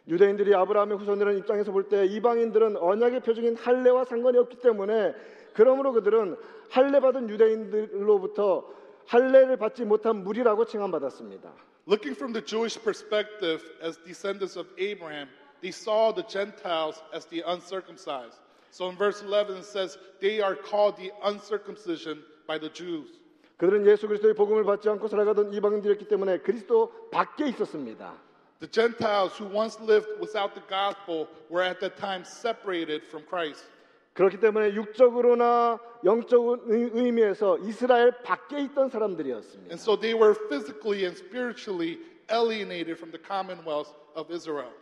유대인들이 0.06 0.54
아브라함의 0.54 0.98
후손이라는 0.98 1.38
입장에서 1.40 1.72
볼 1.72 1.88
때 1.88 2.06
이방인들은 2.06 2.76
언약의 2.76 3.20
표적인 3.20 3.56
할례와 3.56 4.04
상관이 4.04 4.38
없기 4.38 4.58
때문에 4.60 5.14
그러므로 5.52 5.92
그들은 5.92 6.36
할례 6.70 7.00
받은 7.00 7.28
유대인들로부터 7.28 8.64
할례를 9.06 9.56
받지 9.56 9.84
못한 9.84 10.22
무리라고 10.22 10.64
칭함받았습니다. 10.64 11.52
Looking 11.88 12.14
from 12.14 12.32
the 12.32 12.44
Jewish 12.44 12.78
perspective, 12.80 13.64
as 13.82 13.98
descendants 14.04 14.56
of 14.56 14.68
Abraham, 14.78 15.26
they 15.60 15.72
saw 15.72 16.12
the 16.14 16.22
Gentiles 16.28 17.02
as 17.12 17.26
the 17.26 17.42
uncircumcised. 17.44 18.38
So 18.70 18.88
in 18.90 18.96
verse 18.96 19.22
11 19.22 19.56
it 19.56 19.64
says, 19.64 19.98
they 20.20 20.40
are 20.40 20.54
called 20.54 20.96
the 20.96 21.10
uncircumcision 21.24 22.22
by 22.46 22.58
the 22.58 22.68
Jews. 22.68 23.10
그들은 23.58 23.86
예수 23.86 24.06
그리스도의 24.08 24.34
복음을 24.34 24.64
받지 24.64 24.88
않고 24.88 25.08
살아가던 25.08 25.52
이방인들이었기 25.52 26.06
때문에 26.08 26.38
그리스도 26.38 26.92
밖에 27.10 27.48
있었습니다. 27.48 28.14
The 28.60 28.70
Gentiles 28.70 29.36
who 29.40 29.50
once 29.54 29.78
lived 29.82 30.08
without 30.20 30.54
the 30.54 30.62
gospel 30.68 31.26
were 31.50 31.62
at 31.64 31.78
that 31.80 31.96
time 32.00 32.22
separated 32.24 33.04
from 33.06 33.24
Christ. 33.26 33.66
그렇기 34.14 34.38
때문에 34.40 34.74
육적으로나 34.74 35.78
영적 36.04 36.66
의- 36.66 36.90
의미에서 36.92 37.58
이스라엘 37.58 38.10
밖에 38.22 38.60
있던 38.62 38.90
사람들이었습니다. 38.90 39.70
And 39.70 39.78
so 39.80 39.94
they 39.98 40.14
were 40.14 40.34
physically 40.48 41.04
and 41.04 41.14
spiritually 41.18 41.98
alienated 42.30 42.98
from 42.98 43.10
the 43.12 43.22
commonwealth 43.22 43.90
of 44.16 44.32
Israel. 44.34 44.72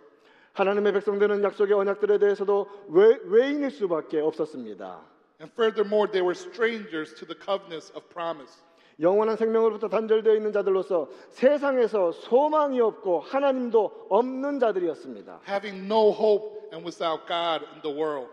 하나님의 0.52 0.92
백성들은 0.94 1.42
약속의 1.42 1.74
언약들에 1.74 2.16
대해서도 2.18 2.66
외, 2.88 3.18
외인일 3.24 3.70
수밖에 3.70 4.20
없었습니다. 4.20 5.00
And 5.40 5.52
furthermore, 5.52 6.08
they 6.10 6.24
were 6.24 6.32
strangers 6.32 7.12
to 7.16 7.26
the 7.28 7.36
covenants 7.36 7.92
of 7.92 8.08
promise. 8.08 8.64
영원한 9.00 9.36
생명으로부터 9.36 9.88
단절되어 9.88 10.34
있는 10.34 10.52
자들로서 10.52 11.08
세상에서 11.30 12.12
소망이 12.12 12.80
없고 12.80 13.20
하나님도 13.20 14.06
없는 14.08 14.58
자들이었습니다. 14.58 15.40
having 15.46 15.84
no 15.84 16.10
hope 16.10 16.70
and 16.72 16.84
without 16.84 17.26
God 17.26 17.64
in 17.72 17.82
the 17.82 17.94
world. 17.94 18.30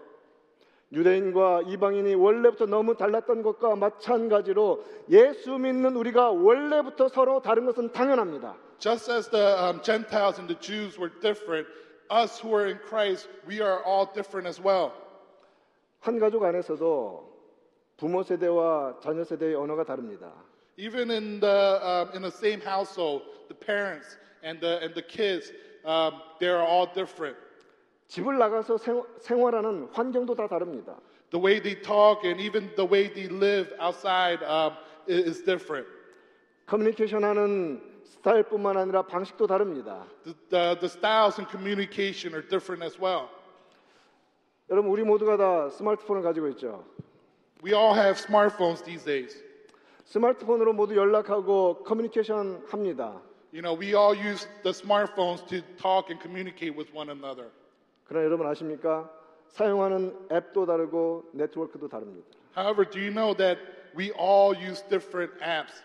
유대인과 0.93 1.63
이방인이 1.65 2.13
원래부터 2.15 2.67
너무 2.67 2.95
달랐던 2.95 3.41
것과 3.41 3.75
마찬가지로 3.75 4.83
예수 5.09 5.57
믿는 5.57 5.95
우리가 5.95 6.29
원래부터 6.29 7.09
서로 7.09 7.41
다른 7.41 7.65
것은 7.65 7.91
당연합니다. 7.91 8.55
Just 8.77 9.11
as 9.11 9.29
the 9.29 9.43
um, 9.43 9.81
Gentiles 9.81 10.39
and 10.39 10.47
the 10.47 10.59
Jews 10.59 10.99
were 10.99 11.11
different, 11.19 11.67
us 12.11 12.39
who 12.39 12.53
are 12.55 12.69
in 12.69 12.79
Christ, 12.87 13.27
we 13.47 13.59
are 13.59 13.81
all 13.83 14.05
different 14.13 14.47
as 14.47 14.61
well. 14.61 14.91
한 15.99 16.19
가족 16.19 16.43
안에서도 16.43 17.32
부모 18.03 18.21
세대와 18.21 18.99
자녀 18.99 19.23
세대의 19.23 19.55
언어가 19.55 19.85
다릅니다. 19.85 20.29
Even 20.77 21.09
in 21.09 21.39
the 21.39 21.79
um, 21.79 22.11
in 22.11 22.21
the 22.21 22.27
same 22.27 22.59
household, 22.59 23.23
the 23.47 23.55
parents 23.55 24.19
and 24.43 24.59
the 24.59 24.83
and 24.83 24.93
the 24.93 25.01
kids, 25.01 25.53
um, 25.85 26.19
they 26.37 26.51
are 26.51 26.67
all 26.67 26.91
different. 26.93 27.37
집을 28.07 28.37
나가서 28.37 28.75
생, 28.77 29.01
생활하는 29.21 29.87
환경도 29.93 30.35
다 30.35 30.49
다릅니다. 30.49 30.99
The 31.31 31.39
way 31.39 31.61
they 31.61 31.81
talk 31.81 32.27
and 32.27 32.43
even 32.43 32.75
the 32.75 32.83
way 32.83 33.07
they 33.07 33.31
live 33.31 33.71
outside 33.79 34.43
um, 34.43 34.75
is 35.07 35.41
different. 35.41 35.87
커뮤니케이션하는 36.65 37.79
스타일뿐만 38.03 38.75
아니라 38.75 39.03
방식도 39.03 39.47
다릅니다. 39.47 40.03
The, 40.25 40.35
the, 40.49 40.75
the 40.81 40.89
styles 40.91 41.39
and 41.39 41.49
communication 41.49 42.35
are 42.35 42.43
different 42.43 42.83
as 42.83 42.99
well. 42.99 43.29
여러분 44.69 44.91
우리 44.91 45.03
모두가 45.03 45.37
다 45.37 45.69
스마트폰을 45.69 46.21
가지고 46.21 46.49
있죠. 46.49 46.83
We 47.62 47.72
all 47.74 47.94
have 47.94 48.16
smartphones 48.18 48.84
these 48.84 49.04
days. 49.04 49.42
스마트폰으로 50.04 50.72
모두 50.72 50.96
연락하고 50.96 51.82
커뮤니케이션 51.84 52.64
합니다. 52.68 53.20
You 53.52 53.62
know, 53.62 53.74
we 53.74 53.94
all 53.94 54.14
use 54.14 54.46
the 54.62 54.70
smartphones 54.72 55.44
to 55.48 55.62
talk 55.76 56.10
and 56.10 56.20
communicate 56.20 56.76
with 56.76 56.90
one 56.94 57.10
another. 57.10 57.50
그러나 58.04 58.24
여러분 58.26 58.46
아십니까? 58.46 59.10
사용하는 59.48 60.14
앱도 60.30 60.66
다르고 60.66 61.24
네트워크도 61.32 61.88
다릅니다. 61.88 62.28
However, 62.56 62.84
do 62.88 62.98
you 63.00 63.10
know 63.10 63.34
that 63.34 63.58
we 63.96 64.10
all 64.12 64.54
use 64.54 64.82
different 64.88 65.32
apps 65.40 65.82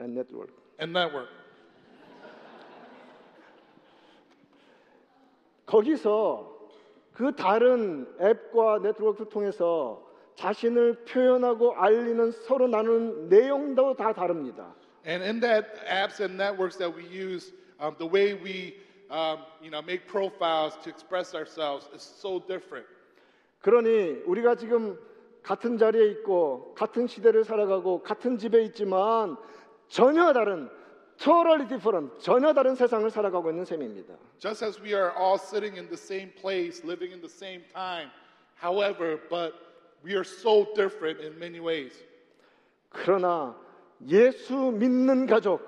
앱 0.00 0.08
네트워크. 0.10 0.52
and 0.80 0.92
network? 0.96 1.28
거기서 5.66 6.58
그 7.12 7.34
다른 7.36 8.06
앱과 8.20 8.78
네트워크를 8.82 9.28
통해서 9.28 10.02
자신을 10.35 11.05
표현하고 11.05 11.75
알리는 11.75 12.31
서로 12.31 12.67
나누는 12.67 13.29
내용도 13.29 13.95
다 13.95 14.13
다릅니다. 14.13 14.73
And 15.07 15.23
in 15.23 15.39
that 15.39 15.67
apps 15.87 16.21
and 16.21 16.35
networks 16.35 16.77
that 16.77 16.91
we 16.95 17.05
use, 17.05 17.53
um, 17.79 17.95
the 17.97 18.07
way 18.07 18.33
we, 18.33 18.75
um, 19.09 19.45
you 19.61 19.69
know, 19.69 19.81
make 19.81 20.07
profiles 20.07 20.75
to 20.83 20.89
express 20.89 21.35
ourselves 21.35 21.87
is 21.93 22.01
so 22.01 22.39
different. 22.39 22.87
그러니 23.61 24.23
우리가 24.25 24.55
지금 24.55 24.97
같은 25.41 25.77
자리에 25.77 26.07
있고 26.07 26.73
같은 26.73 27.07
시대를 27.07 27.43
살아가고 27.43 28.01
같은 28.01 28.37
집에 28.37 28.63
있지만 28.63 29.37
전혀 29.87 30.33
다른 30.33 30.69
totally 31.17 31.67
different 31.67 32.19
전혀 32.19 32.53
다른 32.53 32.75
세상을 32.75 33.09
살아가고 33.09 33.51
있는 33.51 33.63
셈입니다. 33.63 34.15
Just 34.39 34.65
as 34.65 34.81
we 34.81 34.93
are 34.93 35.11
all 35.17 35.35
sitting 35.35 35.77
in 35.77 35.87
the 35.87 35.97
same 35.97 36.31
place, 36.33 36.83
living 36.83 37.13
in 37.13 37.21
the 37.21 37.29
same 37.29 37.63
time, 37.71 38.09
however, 38.59 39.19
but 39.29 39.53
we 40.05 40.13
are 40.13 40.23
so 40.23 40.67
different 40.75 41.19
in 41.19 41.33
many 41.39 41.59
ways. 41.59 41.91
그러나 42.91 43.55
예수 44.07 44.53
믿는 44.53 45.25
가족 45.25 45.61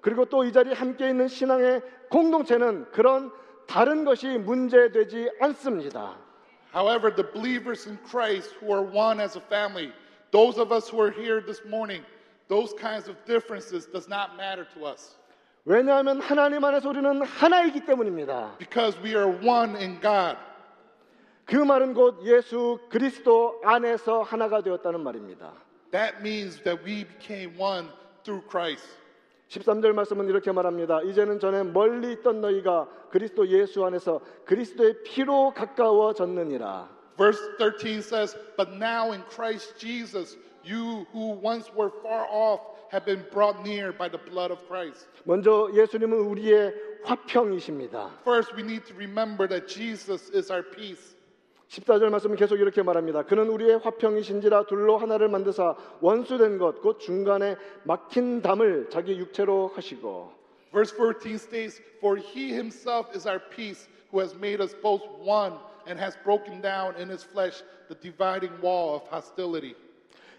그리고 0.00 0.24
또 0.26 0.44
이 0.44 0.52
자리에 0.52 0.74
함께 0.74 1.08
있는 1.10 1.28
신앙의 1.28 1.80
공동체는 2.10 2.90
그런 2.90 3.30
다른 3.66 4.04
것이 4.04 4.36
문제되지 4.38 5.30
않습니다. 5.40 6.16
However, 6.74 7.14
the 7.14 7.24
believers 7.32 7.86
in 7.88 7.96
Christ 8.04 8.50
who 8.60 8.74
are 8.74 8.82
one 8.82 9.20
as 9.22 9.38
a 9.38 9.40
family, 9.40 9.92
those 10.32 10.58
of 10.60 10.72
us 10.74 10.88
who 10.90 11.00
are 11.00 11.12
here 11.12 11.40
this 11.40 11.62
morning, 11.64 12.02
those 12.48 12.74
kinds 12.74 13.08
of 13.08 13.16
differences 13.24 13.86
does 13.86 14.08
not 14.08 14.36
matter 14.36 14.66
to 14.74 14.84
us 14.84 15.16
왜냐하면 15.66 16.20
하나님 16.20 16.62
안에서 16.62 16.90
우리는 16.90 17.22
하나이기 17.22 17.86
때문입니다. 17.86 18.58
because 18.58 18.98
we 19.00 19.14
are 19.16 19.30
one 19.46 19.74
in 19.76 19.98
God. 20.00 20.36
그 21.44 21.56
말은 21.56 21.94
곧 21.94 22.24
예수 22.24 22.78
그리스도 22.88 23.60
안에서 23.64 24.22
하나가 24.22 24.62
되었다는 24.62 25.00
말입니다. 25.00 25.52
That 25.90 26.16
means 26.20 26.62
that 26.62 26.82
we 26.84 27.04
became 27.04 27.58
one 27.58 27.88
through 28.24 28.48
Christ. 28.48 28.86
13절 29.48 29.92
말씀은 29.92 30.28
이렇게 30.28 30.50
말합니다. 30.52 31.02
이제는 31.02 31.38
전에 31.38 31.62
멀리 31.62 32.12
있던 32.12 32.40
너희가 32.40 32.88
그리스도 33.10 33.46
예수 33.48 33.84
안에서 33.84 34.20
그리스도의 34.46 35.02
피로 35.04 35.52
가까워졌느니라. 35.54 36.88
Verse 37.16 37.38
13 37.58 37.98
says, 38.02 38.36
But 38.56 38.72
now 38.72 39.12
in 39.12 39.22
Christ 39.30 39.78
Jesus, 39.78 40.36
you 40.64 41.06
who 41.12 41.38
once 41.40 41.70
were 41.76 41.92
far 42.02 42.26
off 42.28 42.60
have 42.90 43.04
been 43.04 43.24
brought 43.30 43.62
near 43.62 43.92
by 43.92 44.08
the 44.08 44.18
blood 44.18 44.50
of 44.50 44.66
Christ. 44.66 45.06
먼저 45.24 45.70
예수님은 45.72 46.18
우리의 46.18 46.74
화평이십니다. 47.04 48.10
First, 48.22 48.56
we 48.56 48.62
need 48.62 48.84
to 48.86 48.94
remember 48.96 49.46
that 49.46 49.68
Jesus 49.68 50.30
is 50.34 50.50
our 50.50 50.64
peace. 50.64 51.13
14절 51.68 52.10
말씀은 52.10 52.36
계속 52.36 52.56
이렇게 52.60 52.82
말합니다. 52.82 53.24
그는 53.24 53.48
우리의 53.48 53.78
화평이신지라 53.78 54.66
둘로 54.66 54.96
하나를 54.98 55.28
만드사 55.28 55.74
원수된 56.00 56.58
것 56.58 56.80
곧 56.80 56.98
중간에 57.00 57.56
막힌 57.84 58.42
담을 58.42 58.88
자기 58.90 59.16
육체로 59.18 59.68
하시고 59.74 60.32
Verse 60.72 60.90
14 60.96 61.34
states, 61.36 61.80
For 62.00 62.16
he 62.18 62.52
himself 62.52 63.08
is 63.14 63.28
our 63.28 63.38
peace, 63.38 63.88
who 64.10 64.18
has 64.18 64.34
made 64.34 64.60
us 64.60 64.74
both 64.82 65.02
one 65.22 65.54
and 65.86 66.00
has 66.00 66.16
broken 66.24 66.60
down 66.60 66.96
in 67.00 67.08
his 67.08 67.22
flesh 67.24 67.62
the 67.88 67.94
dividing 68.02 68.52
wall 68.60 68.96
of 68.96 69.06
hostility. 69.08 69.76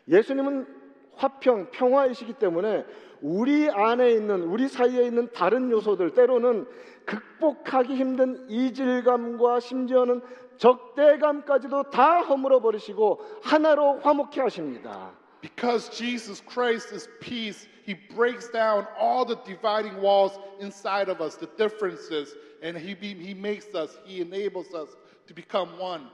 예수님은 0.10 0.68
화평, 1.16 1.72
평화이시기 1.72 2.34
때문에 2.34 2.84
우리 3.22 3.70
안에 3.70 4.12
있는 4.12 4.44
우리 4.44 4.68
사이에 4.68 5.06
있는 5.06 5.30
다른 5.32 5.72
요소들 5.72 6.14
때로는 6.14 6.68
극복하기 7.06 7.96
힘든 7.96 8.46
이질감과 8.50 9.62
심지어는 9.62 10.22
적대감까지도 10.58 11.90
다 11.90 12.22
허물어 12.22 12.60
버리시고 12.62 13.22
하나로 13.44 14.00
화목케 14.00 14.42
하십니다. 14.42 15.12
Because 15.42 15.90
Jesus 15.92 16.42
Christ 16.42 16.94
is 16.94 17.08
peace, 17.20 17.70
he 17.86 17.94
breaks 18.16 18.50
down 18.52 18.88
all 19.00 19.26
the 19.26 19.38
dividing 19.46 20.02
walls 20.02 20.40
inside 20.60 21.08
of 21.08 21.22
us, 21.22 21.38
the 21.38 21.50
differences, 21.56 22.36
and 22.64 22.76
he, 22.76 22.96
be, 22.96 23.14
he 23.14 23.34
makes 23.34 23.68
us, 23.76 24.00
he 24.06 24.22
enables 24.22 24.74
us 24.74 24.96
to 25.28 25.36
become 25.36 25.78
one. 25.80 26.10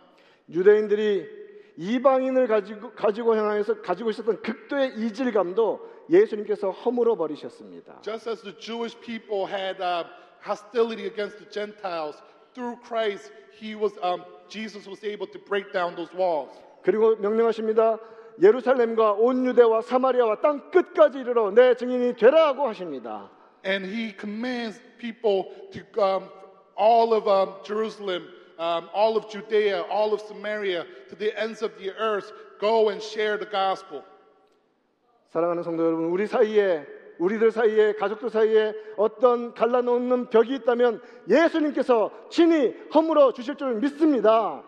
유대인들이 0.50 1.26
이방인을 1.78 2.48
가지고 2.48 2.92
가지고 2.92 3.36
향해서 3.36 3.82
가지고 3.82 4.10
있었던 4.10 4.42
극도의 4.42 4.96
이질감도 4.98 5.80
예수님께서 6.10 6.72
허물어 6.72 7.16
버리셨습니다. 7.16 8.02
Just 8.02 8.30
as 8.30 8.42
the 8.42 8.58
Jewish 8.60 9.00
people 9.00 9.48
had 9.48 9.82
uh, 9.82 10.04
hostility 10.46 11.08
against 11.08 11.38
the 11.38 11.50
Gentiles, 11.50 12.22
through 12.55 12.77
Christ, 12.83 13.33
he 13.53 13.75
was, 13.75 13.93
um, 14.03 14.25
Jesus 14.49 14.87
was 14.87 15.03
able 15.05 15.27
to 15.27 15.39
break 15.39 15.73
down 15.73 15.95
those 15.95 16.13
walls. 16.15 16.51
그리고 16.83 17.17
명령하십니다. 17.17 17.99
예루살렘과 18.41 19.13
온 19.13 19.47
유대와 19.47 19.83
사마리아와 19.83 20.41
땅 20.41 20.71
끝까지 20.71 21.21
이르러 21.21 21.51
내 21.51 21.75
증인이 21.75 22.17
되라고 22.17 22.67
하십니다. 22.69 23.31
And 23.65 23.85
he 23.85 24.13
commands 24.13 24.81
people 24.99 25.51
to 25.73 25.83
um, 26.01 26.29
all 26.79 27.15
of 27.15 27.27
um, 27.27 27.55
Jerusalem, 27.65 28.29
um, 28.59 28.89
all 28.95 29.17
of 29.17 29.29
Judea, 29.29 29.83
all 29.91 30.13
of 30.13 30.21
Samaria, 30.21 30.85
to 31.09 31.17
the 31.17 31.33
ends 31.41 31.63
of 31.63 31.77
the 31.79 31.91
earth, 31.99 32.33
go 32.61 32.91
and 32.91 33.03
share 33.03 33.39
the 33.39 33.51
gospel. 33.51 34.03
사랑하는 35.29 35.63
성도 35.63 35.85
여러분, 35.85 36.07
우리 36.07 36.27
사이에 36.27 36.87
우리들 37.22 37.52
사이에 37.52 37.94
가족들 37.94 38.32
사이에 38.32 38.74
어떤 38.98 39.54
갈라놓는 39.54 40.32
벽이 40.32 40.56
있다면 40.56 41.00
예수님께서 41.30 42.10
친히 42.32 42.74
허물어 42.94 43.32
주실 43.34 43.56
줄 43.56 43.76
믿습니다. 43.76 44.64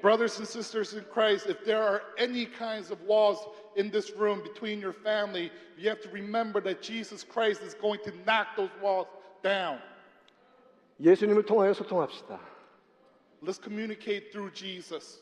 Brothers 0.00 0.38
and 0.38 0.48
sisters 0.48 0.94
in 0.94 1.04
Christ, 1.12 1.50
if 1.50 1.64
there 1.64 1.82
are 1.82 2.00
any 2.16 2.46
kinds 2.46 2.92
of 2.92 3.02
walls 3.06 3.44
in 3.76 3.90
this 3.90 4.14
room 4.16 4.40
between 4.40 4.80
your 4.80 4.94
family, 5.02 5.50
you 5.76 5.90
have 5.90 6.00
to 6.00 6.08
remember 6.10 6.62
that 6.62 6.80
Jesus 6.80 7.26
Christ 7.26 7.60
is 7.60 7.74
going 7.74 8.00
to 8.04 8.12
knock 8.24 8.54
those 8.56 8.70
walls 8.80 9.08
down. 9.42 9.80
예수님을 11.00 11.44
통하여 11.44 11.74
소통합시다. 11.74 12.38
Let's 13.42 13.60
communicate 13.60 14.30
through 14.30 14.54
Jesus. 14.54 15.20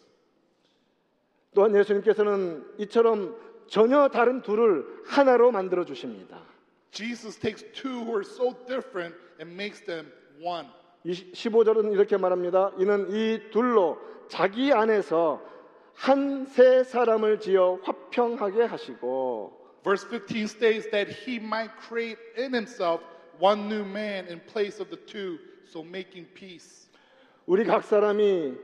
또한 1.55 1.75
예수님께서는 1.75 2.63
이처럼 2.79 3.35
전혀 3.69 4.09
다른 4.09 4.43
둘을 4.43 4.85
하나로 5.07 5.51
만들어 5.51 5.85
주십니다. 5.87 6.58
Jesus 6.91 7.39
takes 7.39 7.63
two 7.75 8.05
who 8.05 8.15
are 8.15 8.25
so 8.25 8.57
different 8.67 9.15
and 9.41 9.53
makes 9.55 9.85
them 9.85 10.11
one. 10.41 10.67
15절은 11.05 11.93
이렇게 11.93 12.17
말합니다. 12.17 12.73
이는 12.79 13.11
이 13.11 13.51
둘로 13.51 13.99
자기 14.29 14.73
안에서 14.73 15.41
한 15.95 16.47
세 16.47 16.85
사람을 16.85 17.41
지어 17.41 17.79
화평하게 17.83 18.65
하시고 18.65 19.57
Verse 19.85 20.07
15 20.09 20.45
states 20.45 20.91
that 20.91 21.11
he 21.11 21.37
might 21.37 21.71
create 21.81 22.19
in 22.37 22.53
himself 22.53 23.03
one 23.41 23.69
new 23.69 23.85
man 23.85 24.27
in 24.29 24.41
place 24.41 24.81
of 24.83 24.91
the 24.91 24.99
two, 25.07 25.39
so 25.65 25.83
making 25.83 26.27
peace. 26.35 26.89
우리 27.47 27.65
각 27.65 27.85
사람이 27.85 28.55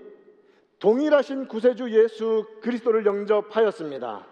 동일하신 0.81 1.49
구세주 1.49 1.91
예수 1.91 2.47
그리스도를 2.61 3.07
영접하였습니다. 3.07 4.27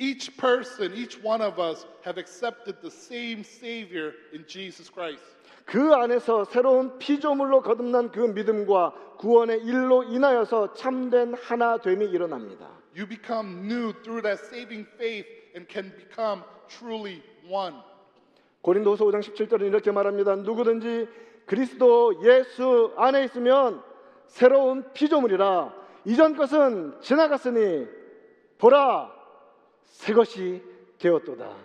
Each 0.00 0.34
person, 0.34 0.94
each 0.94 1.22
one 1.22 1.42
of 1.42 1.60
us 1.60 1.84
have 2.06 2.18
accepted 2.18 2.80
the 2.80 2.90
same 2.90 3.44
Savior 3.44 4.14
in 4.32 4.46
Jesus 4.46 4.90
Christ. 4.90 5.22
그 5.66 5.94
안에서 5.94 6.46
새로운 6.46 6.98
피조물로 6.98 7.60
거듭난 7.60 8.10
그 8.10 8.20
믿음과 8.20 8.94
구원의 9.18 9.60
일로 9.62 10.02
인하여서 10.04 10.72
참된 10.72 11.34
하나 11.34 11.76
됨이 11.76 12.06
일어납니다. 12.06 12.70
You 12.96 13.06
become 13.06 13.66
new 13.66 13.92
through 14.02 14.22
that 14.22 14.42
saving 14.46 14.88
faith 14.94 15.28
and 15.54 15.68
can 15.70 15.92
become 15.94 16.42
truly 16.66 17.22
one. 17.46 17.76
고린도후서 18.62 19.04
5장 19.04 19.20
17절은 19.20 19.66
이렇게 19.66 19.92
말합니다. 19.92 20.36
누구든지 20.36 21.08
그리스도 21.44 22.24
예수 22.24 22.94
안에 22.96 23.24
있으면 23.24 23.82
새로운 24.28 24.82
피조물이라 24.94 25.74
이전 26.06 26.34
것은 26.34 27.00
지나갔으니 27.02 27.86
보라 28.56 29.19
새 29.83 30.13
것이 30.13 30.61
되었도다. 30.99 31.55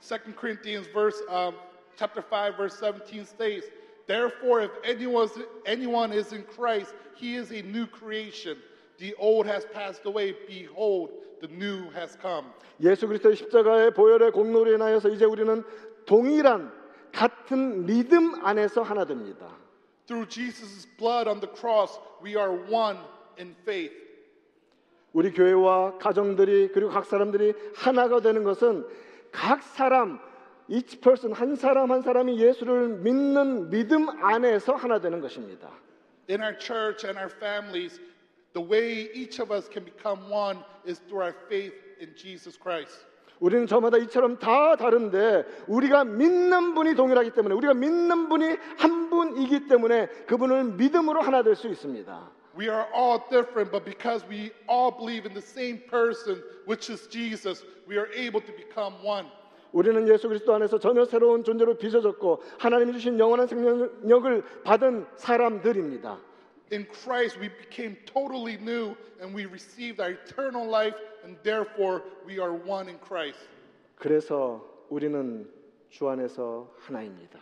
2 0.00 0.34
Corinthians 0.34 0.88
verse 0.92 1.20
um, 1.28 1.54
chapter 1.96 2.22
5 2.22 2.56
verse 2.56 2.78
17 2.78 3.24
states, 3.24 3.66
Therefore 4.06 4.62
if 4.62 4.70
anyone 4.84 5.28
anyone 5.66 6.12
is 6.12 6.32
in 6.32 6.44
Christ, 6.44 6.94
he 7.14 7.36
is 7.36 7.52
a 7.52 7.62
new 7.62 7.86
creation. 7.86 8.56
The 8.98 9.14
old 9.18 9.46
has 9.46 9.64
passed 9.72 10.04
away, 10.04 10.34
behold, 10.46 11.10
the 11.40 11.48
new 11.48 11.90
has 11.90 12.16
come. 12.20 12.46
예수 12.80 13.06
그리스도의 13.06 13.36
십자가의 13.36 13.92
보혈의 13.94 14.32
공로로 14.32 14.72
인하여서 14.74 15.10
이제 15.10 15.24
우리는 15.24 15.62
동일한 16.06 16.72
같은 17.12 17.86
믿음 17.86 18.44
안에서 18.44 18.82
하나 18.82 19.04
됩니다. 19.04 19.56
Through 20.06 20.28
Jesus' 20.28 20.86
blood 20.98 21.28
on 21.28 21.40
the 21.40 21.48
cross, 21.48 21.98
we 22.22 22.36
are 22.36 22.50
one 22.68 22.98
in 23.38 23.54
faith. 23.64 23.92
우리 25.15 25.31
교회와 25.31 25.97
가정들이 25.97 26.71
그리고 26.73 26.89
각 26.91 27.05
사람들이 27.05 27.53
하나가 27.73 28.19
되는 28.19 28.43
것은 28.43 28.85
각 29.31 29.63
사람 29.63 30.19
each 30.67 30.99
person 30.99 31.31
한 31.33 31.55
사람 31.55 31.89
한 31.89 32.01
사람이 32.01 32.37
예수를 32.37 32.89
믿는 32.97 33.69
믿음 33.69 34.09
안에서 34.09 34.75
하나 34.75 34.99
되는 34.99 35.21
것입니다. 35.21 35.69
In 36.29 36.41
our 36.41 36.57
church 36.59 37.07
and 37.07 37.17
our 37.17 37.31
families, 37.33 38.01
the 38.53 38.69
way 38.69 39.09
each 39.15 39.41
of 39.41 39.53
us 39.53 39.69
can 39.71 39.85
become 39.85 40.29
one 40.29 40.59
is 40.85 40.99
through 41.07 41.23
our 41.23 41.35
faith 41.45 41.73
in 42.01 42.13
Jesus 42.17 42.59
Christ. 42.61 43.05
우리는 43.39 43.67
저마다 43.67 43.97
이처럼 43.97 44.37
다 44.37 44.75
다른데 44.75 45.45
우리가 45.67 46.03
믿는 46.03 46.73
분이 46.73 46.95
동일하기 46.95 47.31
때문에 47.31 47.55
우리가 47.55 47.73
믿는 47.73 48.27
분이 48.27 48.57
한 48.77 49.09
분이기 49.09 49.67
때문에 49.67 50.07
그분을 50.27 50.75
믿음으로 50.75 51.21
하나 51.21 51.41
될 51.41 51.55
수 51.55 51.69
있습니다. 51.69 52.31
We 52.56 52.68
are 52.68 52.88
all 52.92 53.24
different, 53.30 53.70
but 53.70 53.84
because 53.84 54.24
we 54.28 54.50
all 54.68 54.90
believe 54.90 55.24
in 55.24 55.34
the 55.34 55.40
same 55.40 55.78
person, 55.88 56.42
which 56.66 56.90
is 56.90 57.06
Jesus, 57.06 57.64
we 57.86 57.96
are 57.96 58.08
able 58.12 58.40
to 58.40 58.52
become 58.52 58.94
one. 59.04 59.26
우리는 59.72 60.08
예수 60.08 60.26
그리스도 60.28 60.52
안에서 60.54 60.78
전혀 60.80 61.04
새로운 61.04 61.44
존재로 61.44 61.78
빚어졌고 61.78 62.42
하나님이 62.58 62.92
주신 62.92 63.18
영원한 63.20 63.46
생명력을 63.46 64.42
받은 64.64 65.06
사람들입니다. 65.14 66.18
In 66.72 66.86
Christ, 66.92 67.38
we 67.40 67.48
became 67.48 67.96
totally 68.04 68.54
new 68.54 68.96
and 69.20 69.34
we 69.34 69.44
received 69.46 70.00
our 70.00 70.12
eternal 70.12 70.66
life, 70.68 70.96
and 71.24 71.36
therefore 71.42 72.02
we 72.26 72.40
are 72.40 72.52
one 72.52 72.88
in 72.88 72.98
Christ. 72.98 73.38
그래서 73.96 74.64
우리는 74.88 75.48
주 75.88 76.08
안에서 76.08 76.72
하나입니다. 76.78 77.38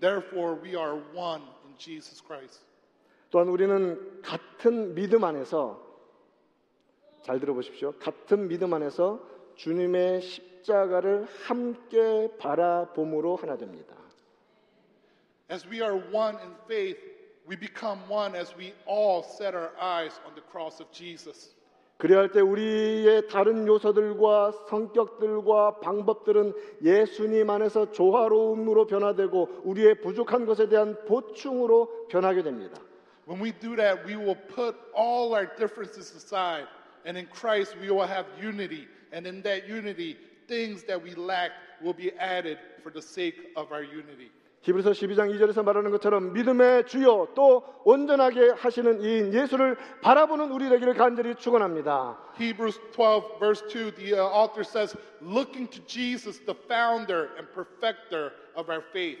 Therefore, 0.00 0.60
we 0.60 0.76
are 0.76 1.00
one 1.14 1.42
in 1.64 1.76
Jesus 1.78 2.20
Christ. 2.20 2.64
또한 3.29 3.47
우리는 3.47 4.21
같은 4.21 4.95
믿음 4.95 5.23
안에서 5.23 5.87
잘 7.23 7.39
들어보십시오. 7.39 7.93
같은 7.99 8.47
믿음 8.47 8.73
안에서 8.73 9.19
주님의 9.55 10.21
십자가를 10.21 11.27
함께 11.43 12.31
바라봄으로 12.39 13.35
하나 13.35 13.57
됩니다. 13.57 13.95
As 15.51 15.67
we 15.67 15.81
are 15.81 15.95
one 16.13 16.37
in 16.37 16.53
faith, 16.65 16.99
we 17.47 17.55
become 17.57 17.99
one 18.09 18.35
as 18.35 18.53
we 18.57 18.73
all 18.87 19.23
set 19.23 19.55
our 19.55 19.71
eyes 19.79 20.19
on 20.25 20.33
the 20.35 20.43
cross 20.49 20.81
of 20.81 20.91
Jesus. 20.91 21.55
그래야 21.97 22.19
할때 22.19 22.39
우리의 22.39 23.27
다른 23.27 23.67
요소들과 23.67 24.51
성격들과 24.69 25.81
방법들은 25.81 26.53
예수님 26.81 27.49
안에서 27.49 27.91
조화로움으로 27.91 28.87
변화되고 28.87 29.63
우리의 29.65 29.99
부족한 29.99 30.45
것에 30.45 30.69
대한 30.69 30.97
보충으로 31.05 32.07
변하게 32.07 32.43
됩니다. 32.43 32.79
When 33.28 33.40
we 33.40 33.52
do 33.52 33.74
that, 33.76 34.04
we 34.04 34.16
will 34.16 34.34
put 34.34 34.76
all 34.94 35.34
our 35.34 35.46
differences 35.46 36.14
aside, 36.14 36.66
and 37.06 37.16
in 37.16 37.26
Christ 37.26 37.74
we 37.80 37.90
will 37.90 38.06
have 38.06 38.26
unity. 38.40 38.86
And 39.12 39.26
in 39.26 39.42
that 39.42 39.66
unity, 39.68 40.16
things 40.48 40.84
that 40.84 41.02
we 41.02 41.14
lack 41.14 41.52
will 41.82 41.94
be 41.94 42.12
added 42.18 42.58
for 42.82 42.90
the 42.90 43.00
sake 43.00 43.36
of 43.56 43.72
our 43.72 43.82
unity. 43.82 44.30
히브리서 44.64 44.92
12장 44.92 45.30
2절에서 45.30 45.62
말하는 45.62 45.90
것처럼 45.90 46.32
믿음의 46.32 46.86
주요 46.86 47.28
또 47.34 47.64
온전하게 47.84 48.52
하시는 48.56 49.02
이인 49.02 49.34
예수를 49.34 49.76
바라보는 50.00 50.50
우리 50.50 50.70
되기를 50.70 50.94
간절히 50.94 51.34
축원합니다. 51.34 52.16
Hebrews 52.40 52.80
12, 52.94 53.38
verse 53.38 53.62
2, 53.68 53.94
the 53.94 54.14
uh, 54.14 54.24
author 54.24 54.64
says, 54.64 54.96
looking 55.20 55.68
to 55.68 55.80
Jesus, 55.86 56.40
the 56.46 56.54
founder 56.66 57.36
and 57.36 57.46
perfecter 57.52 58.32
of 58.56 58.70
our 58.70 58.82
faith. 58.90 59.18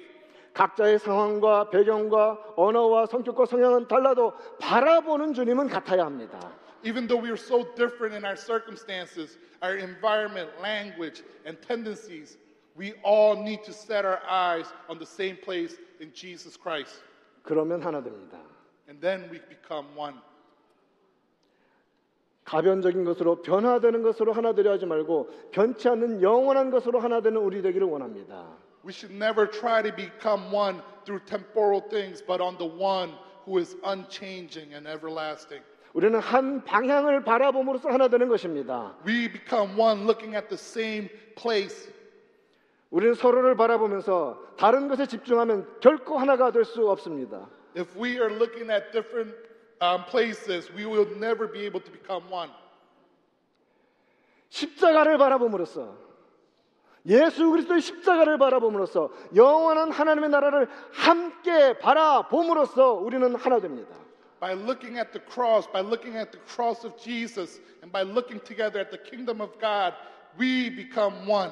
각자의 0.53 0.99
상황과 0.99 1.69
배경과 1.69 2.53
언어와 2.55 3.05
성격과 3.05 3.45
성향은 3.45 3.87
달라도 3.87 4.33
바라보는 4.59 5.33
주님은 5.33 5.67
같아야 5.67 6.05
합니다. 6.05 6.39
Even 6.83 7.07
though 7.07 7.21
we 7.21 7.29
are 7.29 7.37
so 7.37 7.63
different 7.75 8.15
in 8.15 8.23
our 8.23 8.37
circumstances, 8.37 9.37
our 9.61 9.77
environment, 9.77 10.49
language, 10.61 11.23
and 11.45 11.59
tendencies, 11.65 12.37
we 12.77 12.93
all 13.03 13.35
need 13.35 13.63
to 13.63 13.73
set 13.73 14.05
our 14.05 14.21
eyes 14.29 14.71
on 14.87 14.97
the 14.97 15.05
same 15.05 15.37
place 15.43 15.77
in 15.99 16.13
Jesus 16.13 16.57
Christ. 16.57 17.03
그러면 17.43 17.81
하나 17.81 18.01
됩니다. 18.01 18.39
And 18.87 19.01
then 19.01 19.29
we 19.29 19.39
become 19.49 19.87
one. 19.97 20.15
가변적인 22.45 23.03
것으로 23.05 23.41
변화되는 23.43 24.01
것으로 24.01 24.33
하나 24.33 24.53
되려 24.53 24.71
하지 24.71 24.85
말고 24.85 25.29
변치 25.51 25.87
않는 25.87 26.21
영원한 26.21 26.71
것으로 26.71 26.99
하나 26.99 27.21
되는 27.21 27.39
우리 27.41 27.61
되기를 27.61 27.85
원합니다. 27.85 28.57
We 28.88 28.92
should 28.92 29.14
never 29.14 29.46
try 29.46 29.82
to 29.82 29.92
become 29.92 30.52
one 30.52 30.82
through 31.06 31.20
temporal 31.26 31.80
things, 31.80 32.22
but 32.22 32.40
on 32.40 32.58
the 32.58 32.66
one 32.66 33.14
who 33.46 33.58
is 33.58 33.76
unchanging 33.84 34.74
and 34.74 34.86
everlasting. 34.86 35.62
우리는 35.94 36.18
한 36.18 36.64
방향을 36.64 37.24
바라봄으로써 37.24 37.88
하나 37.88 38.08
되는 38.08 38.28
것입니다. 38.28 38.94
We 39.06 39.28
become 39.30 39.78
one 39.78 40.02
looking 40.04 40.34
at 40.36 40.48
the 40.48 40.58
same 40.58 41.08
place. 41.36 41.90
우리는 42.90 43.14
서로를 43.14 43.56
바라보면서 43.56 44.38
다른 44.56 44.88
것에 44.88 45.06
집중하면 45.06 45.80
결코 45.80 46.18
하나가 46.18 46.50
될 46.50 46.64
수 46.64 46.88
없습니다. 46.90 47.48
If 47.76 47.96
we 47.98 48.18
are 48.18 48.32
looking 48.32 48.70
at 48.70 48.92
different 48.92 49.34
um, 49.80 50.04
places, 50.06 50.70
we 50.74 50.84
will 50.84 51.08
never 51.16 51.50
be 51.50 51.64
able 51.64 51.80
to 51.82 51.90
become 51.90 52.30
one. 52.30 52.50
십자가를 54.50 55.18
바라봄으로써 55.18 55.96
예수 57.07 57.49
그리스도의 57.49 57.81
십자가를 57.81 58.37
바라봄으로써 58.37 59.09
영원한 59.35 59.91
하나님의 59.91 60.29
나라를 60.29 60.67
함께 60.91 61.77
바라봄으로써 61.79 62.93
우리는 62.93 63.35
하나 63.35 63.59
됩니다. 63.59 63.95
By 64.39 64.53
looking 64.53 64.97
at 64.97 65.11
the 65.11 65.21
cross, 65.25 65.69
by 65.71 65.81
looking 65.81 66.17
at 66.17 66.31
the 66.31 66.41
cross 66.45 66.85
of 66.85 66.95
Jesus, 66.97 67.59
and 67.81 67.91
by 67.91 68.03
looking 68.03 68.41
together 68.43 68.79
at 68.79 68.89
the 68.89 69.01
kingdom 69.03 69.41
of 69.41 69.51
God, 69.59 69.93
we 70.39 70.69
become 70.69 71.27
one. 71.27 71.51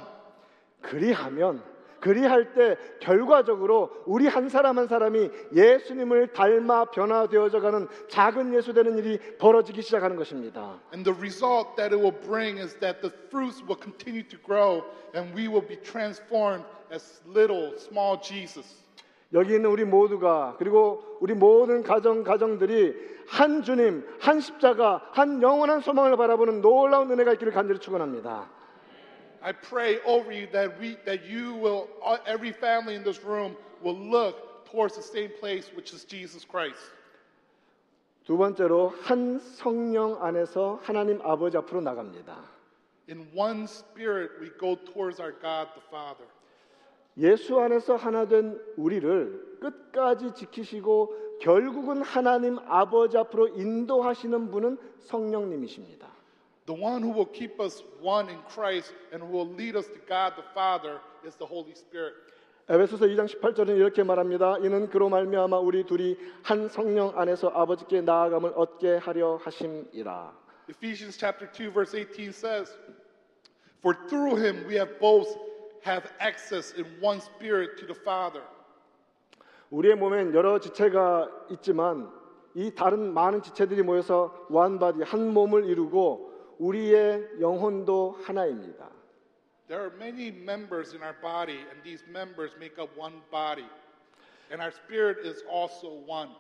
그리하면 0.82 1.62
그리할 2.00 2.54
때 2.54 2.78
결과적으로 3.00 3.92
우리 4.06 4.28
한 4.28 4.50
사람 4.50 4.78
한 4.78 4.88
사람이 4.88 5.30
예수님을 5.54 6.34
닮아 6.34 6.86
변화되어져 6.86 7.60
가는 7.60 7.88
작은 8.10 8.54
예수 8.54 8.74
되는 8.74 8.98
일이 8.98 9.20
벌어지기 9.38 9.82
시작하는 9.82 10.16
것입니다. 10.16 10.80
And 10.94 11.04
the 11.04 11.18
result 11.18 11.76
that 11.78 11.94
it 11.94 11.98
will 11.98 12.18
bring 12.26 12.60
is 12.60 12.78
that 12.80 13.02
the 13.02 13.14
fruits 13.30 13.64
will 13.64 13.80
continue 13.80 14.24
to 14.28 14.38
grow 14.46 14.84
and 15.16 15.34
we 15.36 15.48
will 15.48 15.66
be 15.66 15.78
transformed 15.82 16.66
as 16.92 17.22
little, 17.28 17.76
small 17.78 18.20
Jesus. 18.22 18.88
여기 19.34 19.56
있는 19.56 19.70
우리 19.70 19.84
모두가 19.84 20.56
그리고 20.58 21.04
우리 21.20 21.34
모든 21.34 21.84
가정 21.84 22.24
가정들이 22.24 22.96
한 23.28 23.62
주님, 23.62 24.06
한 24.22 24.40
십자가, 24.40 25.06
한 25.12 25.42
영원한 25.42 25.82
소망을 25.82 26.16
바라보는 26.16 26.62
놀라운 26.62 27.12
은혜가 27.12 27.34
있기를 27.34 27.52
간절히 27.52 27.80
축원합니다. 27.80 28.50
I 29.42 29.52
pray 29.52 30.00
over 30.06 30.32
you 30.32 30.48
that 30.52 30.80
we 30.80 30.98
that 31.06 31.26
you 31.26 31.54
will 31.56 31.88
uh, 32.04 32.18
every 32.26 32.52
family 32.52 32.96
in 32.96 33.04
this 33.04 33.24
room 33.24 33.56
will 33.84 33.98
look 33.98 34.66
towards 34.72 34.96
the 34.96 35.04
same 35.04 35.30
place 35.40 35.72
which 35.76 35.94
is 35.94 36.06
Jesus 36.06 36.46
Christ. 36.46 36.80
두 38.26 38.38
번째로 38.38 38.90
한 39.04 39.40
성령 39.40 40.22
안에서 40.22 40.80
하나님 40.84 41.22
아버지 41.22 41.56
앞으로 41.58 41.82
나갑니다. 41.82 42.44
In 43.10 43.26
one 43.34 43.64
spirit 43.64 44.32
we 44.42 44.50
go 44.60 44.76
towards 44.76 45.22
our 45.22 45.32
God 45.32 45.70
the 45.74 45.86
Father. 45.88 46.28
예수 47.18 47.60
안에서 47.60 47.96
하나 47.96 48.28
된 48.28 48.60
우리를 48.76 49.60
끝까지 49.60 50.34
지키시고 50.34 51.40
결국은 51.40 52.02
하나님 52.02 52.60
아버지 52.68 53.18
앞으로 53.18 53.48
인도하시는 53.48 54.52
분은 54.52 54.78
성령님이십니다. 55.00 56.17
The 56.68 56.74
one 56.74 57.02
who 57.02 57.12
will 57.12 57.32
keep 57.32 57.62
us 57.62 57.82
one 58.02 58.28
in 58.28 58.40
Christ 58.54 58.94
and 59.14 59.24
who 59.24 59.32
will 59.32 59.48
lead 59.48 59.78
us 59.78 59.88
to 59.88 60.00
God 60.06 60.34
the 60.36 60.44
Father 60.54 61.00
is 61.26 61.36
the 61.38 61.48
Holy 61.48 61.72
Spirit. 61.72 62.14
에베소서 62.68 63.06
2장 63.06 63.26
18절은 63.26 63.78
이렇게 63.78 64.04
말합니다. 64.04 64.58
이는 64.58 64.90
그로 64.90 65.08
말미암아 65.08 65.60
우리 65.60 65.86
둘이 65.86 66.18
한 66.44 66.68
성령 66.68 67.18
안에서 67.18 67.48
아버지께 67.48 68.02
나아감을 68.02 68.52
얻게 68.58 68.98
하려 68.98 69.38
하심이라. 69.38 70.34
Ephesians 70.68 71.18
chapter 71.18 71.50
2 71.50 71.72
verse 71.72 71.96
18 71.96 72.32
says, 72.32 72.78
"For 73.80 73.96
through 74.10 74.36
him 74.36 74.68
we 74.68 74.76
have 74.76 75.00
both 75.00 75.40
have 75.86 76.04
access 76.20 76.76
in 76.76 76.86
one 77.02 77.22
spirit 77.22 77.78
to 77.80 77.88
the 77.88 77.96
Father." 77.96 78.44
우리의 79.72 79.96
몸엔 79.96 80.34
여러 80.34 80.60
지체가 80.60 81.30
있지만 81.52 82.12
이 82.56 82.76
다른 82.76 83.14
많은 83.14 83.42
지체들이 83.42 83.84
모여서 83.84 84.48
원바디 84.50 85.04
한 85.04 85.34
몸을 85.34 85.64
이루고 85.70 86.27
우리의 86.60 87.40
영혼도 87.40 88.18
하나입니다. 88.24 88.90
There 89.68 89.84
are 89.84 89.96
many 89.98 90.30
members 90.30 90.96
in 90.96 91.04
our 91.04 91.16
body 91.22 91.60
and 91.70 91.84
these 91.84 92.04
members 92.08 92.56
make 92.58 92.82
up 92.82 92.90
one 92.98 93.22
body. 93.32 93.68
And 94.50 94.62
our 94.62 94.72
spirit 94.72 95.28
is 95.28 95.44
also 95.50 96.04
one. 96.08 96.32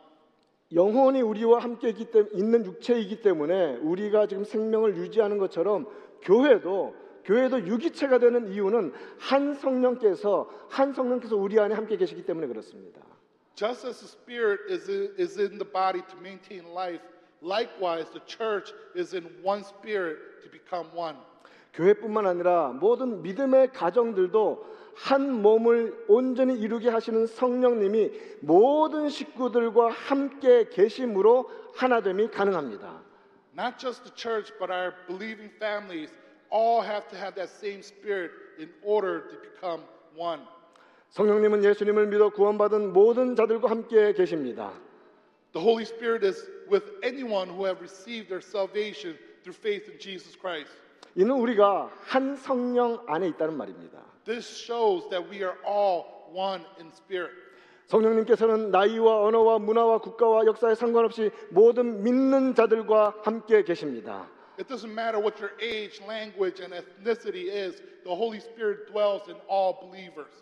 영혼이 0.73 1.21
우리와 1.21 1.60
함께 1.60 1.93
있는 2.34 2.65
육체이기 2.65 3.21
때문에 3.21 3.77
우리가 3.77 4.27
지금 4.27 4.43
생명을 4.43 4.97
유지하는 4.97 5.38
것처럼 5.38 5.88
교회도 6.21 6.95
교회도 7.23 7.67
유기체가 7.67 8.19
되는 8.19 8.47
이유는 8.51 8.93
한 9.19 9.53
성령께서 9.53 10.49
한 10.69 10.93
성령께서 10.93 11.36
우리 11.36 11.60
안에 11.60 11.75
함께 11.75 11.97
계시기 11.97 12.25
때문에 12.25 12.47
그렇습니다. 12.47 13.01
Just 13.56 13.88
as 13.88 13.99
the 13.99 14.08
spirit 14.08 14.71
is 14.71 14.89
in, 14.89 15.13
is 15.17 15.39
in 15.39 15.58
the 15.58 15.65
body 15.65 16.01
to 16.08 16.19
maintain 16.19 16.63
life, 16.71 17.03
likewise 17.41 18.10
the 18.12 18.21
church 18.26 18.73
is 18.95 19.13
in 19.13 19.23
one 19.43 19.63
spirit 19.63 20.17
to 20.43 20.50
become 20.50 20.88
one. 20.95 21.15
교회뿐만 21.73 22.26
아니라 22.26 22.69
모든 22.69 23.21
믿음의 23.21 23.71
가정들도 23.71 24.65
한 24.95 25.32
몸을 25.43 26.06
온전히 26.08 26.56
이루게 26.60 26.89
하시는 26.89 27.28
성령님이 27.28 28.12
모든 28.41 29.10
식구들과 29.10 29.89
함께 29.89 30.67
계심으로 30.69 31.50
하나됨이 31.76 32.32
가능합니다. 32.32 33.02
Not 33.56 33.78
just 33.78 34.04
the 34.04 34.13
church, 34.15 34.52
but 34.60 34.71
our 34.71 34.93
believing 35.08 35.52
families 35.58 36.12
all 36.52 36.82
have 36.82 37.08
to 37.10 37.17
have 37.17 37.36
that 37.36 37.50
same 37.50 37.80
spirit 37.82 38.32
in 38.60 38.69
order 38.84 39.28
to 39.30 39.36
become 39.41 39.84
one. 40.15 40.41
성령님은 41.10 41.63
예수님을 41.63 42.08
믿어 42.08 42.30
구원받은 42.30 42.91
모든 42.93 43.36
자들과 43.36 43.69
함께 43.69 44.13
계십니다. 44.13 44.73
The 45.54 45.63
Holy 45.63 45.84
Spirit 45.84 46.26
is 46.26 46.50
with 46.70 46.85
anyone 47.02 47.48
who 47.48 47.64
have 47.64 47.80
received 47.80 48.28
their 48.28 48.40
salvation 48.40 49.18
through 49.42 49.56
faith 49.56 49.88
in 49.90 49.98
Jesus 49.98 50.37
Christ. 50.38 50.70
이는 51.14 51.30
우리가 51.32 51.90
한 52.06 52.37
성령 52.37 53.02
안에 53.06 53.28
있다는 53.28 53.56
말입니다. 53.56 54.00
This 54.24 54.48
shows 54.48 55.08
that 55.11 55.28
we 55.28 55.42
are 55.42 55.56
all 55.66 56.04
one 56.32 56.64
in 56.78 56.88
spirit. 56.88 57.32
성령님께서는 57.87 58.70
나이와 58.70 59.20
언어와 59.22 59.58
문화와 59.58 59.98
국가와 59.98 60.46
역사에 60.46 60.74
상관없이 60.74 61.30
모든 61.50 62.02
믿는 62.02 62.54
자들과 62.54 63.16
함께 63.22 63.62
계십니다. 63.64 64.28
It 64.58 64.68
doesn't 64.68 64.92
matter 64.92 65.18
what 65.18 65.38
your 65.40 65.52
age, 65.61 66.00
language, 66.06 66.62
and 66.62 66.72
ethnicity 66.72 67.48
is, 67.48 67.82
the 68.04 68.14
Holy 68.14 68.38
Spirit 68.38 68.87
dwells 68.87 69.28
in 69.28 69.37
all 69.48 69.74
believers. 69.80 70.32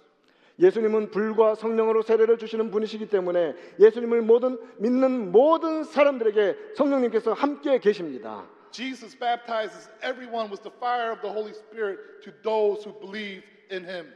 예수님은 0.60 1.12
불과 1.12 1.56
성령으로 1.56 2.02
세례를 2.02 2.38
주시는 2.38 2.72
분이시기 2.72 3.10
때문에 3.10 3.56
예수님을 3.80 4.22
모든 4.22 4.58
믿는 4.78 5.32
모든 5.32 5.84
사람들에게 5.84 6.74
성령님께서 6.76 7.34
함께 7.34 7.80
계십니다. 7.80 8.46
Jesus 8.72 9.18
baptizes 9.18 9.90
everyone 10.04 10.50
with 10.50 10.64
the 10.64 10.74
fire 10.78 11.12
of 11.12 11.22
the 11.22 11.32
Holy 11.32 11.52
Spirit 11.52 12.00
to 12.24 12.32
those 12.44 12.84
who 12.84 12.94
believe 13.00 13.44
in 13.72 13.84
him. 13.86 14.14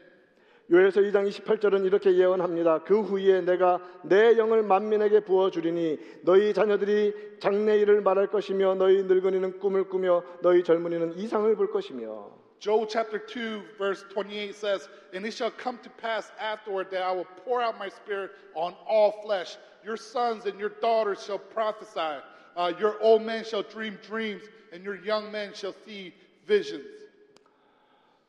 요엘서 0.71 1.01
2장 1.01 1.27
28절은 1.27 1.85
이렇게 1.85 2.13
예언합니다. 2.13 2.83
그 2.83 3.01
후에 3.01 3.41
내가 3.41 3.79
내 4.03 4.37
영을 4.37 4.61
만민에게 4.61 5.21
부어 5.21 5.49
주리니 5.49 5.97
너희 6.23 6.53
자녀들이 6.53 7.39
장래 7.39 7.79
일을 7.79 8.01
말할 8.01 8.27
것이며 8.27 8.75
너희 8.75 9.03
늙은이는 9.03 9.59
꿈을 9.59 9.85
꾸며 9.89 10.23
너희 10.41 10.63
젊은이는 10.63 11.17
이상을 11.17 11.55
볼 11.55 11.71
것이며 11.71 12.29
Joel 12.60 12.86
chapter 12.86 13.18
2, 13.18 13.62
verse 13.76 14.04
28 14.12 14.54
says, 14.54 14.88
And 15.12 15.26
it 15.26 15.34
shall 15.34 15.50
come 15.50 15.78
to 15.82 15.90
pass 15.90 16.32
afterward 16.40 16.90
that 16.92 17.02
I 17.02 17.12
will 17.12 17.26
pour 17.44 17.60
out 17.60 17.78
my 17.78 17.90
spirit 17.90 18.30
on 18.54 18.74
all 18.88 19.20
flesh. 19.22 19.56
Your 19.84 19.98
sons 19.98 20.46
and 20.46 20.58
your 20.58 20.70
daughters 20.80 21.22
shall 21.22 21.38
prophesy. 21.38 22.22
Uh, 22.56 22.72
your 22.78 23.00
old 23.02 23.22
men 23.22 23.44
shall 23.44 23.62
dream 23.62 23.98
dreams, 24.06 24.42
and 24.72 24.82
your 24.82 24.96
young 25.04 25.30
men 25.30 25.52
shall 25.52 25.74
see 25.84 26.14
visions. 26.46 26.86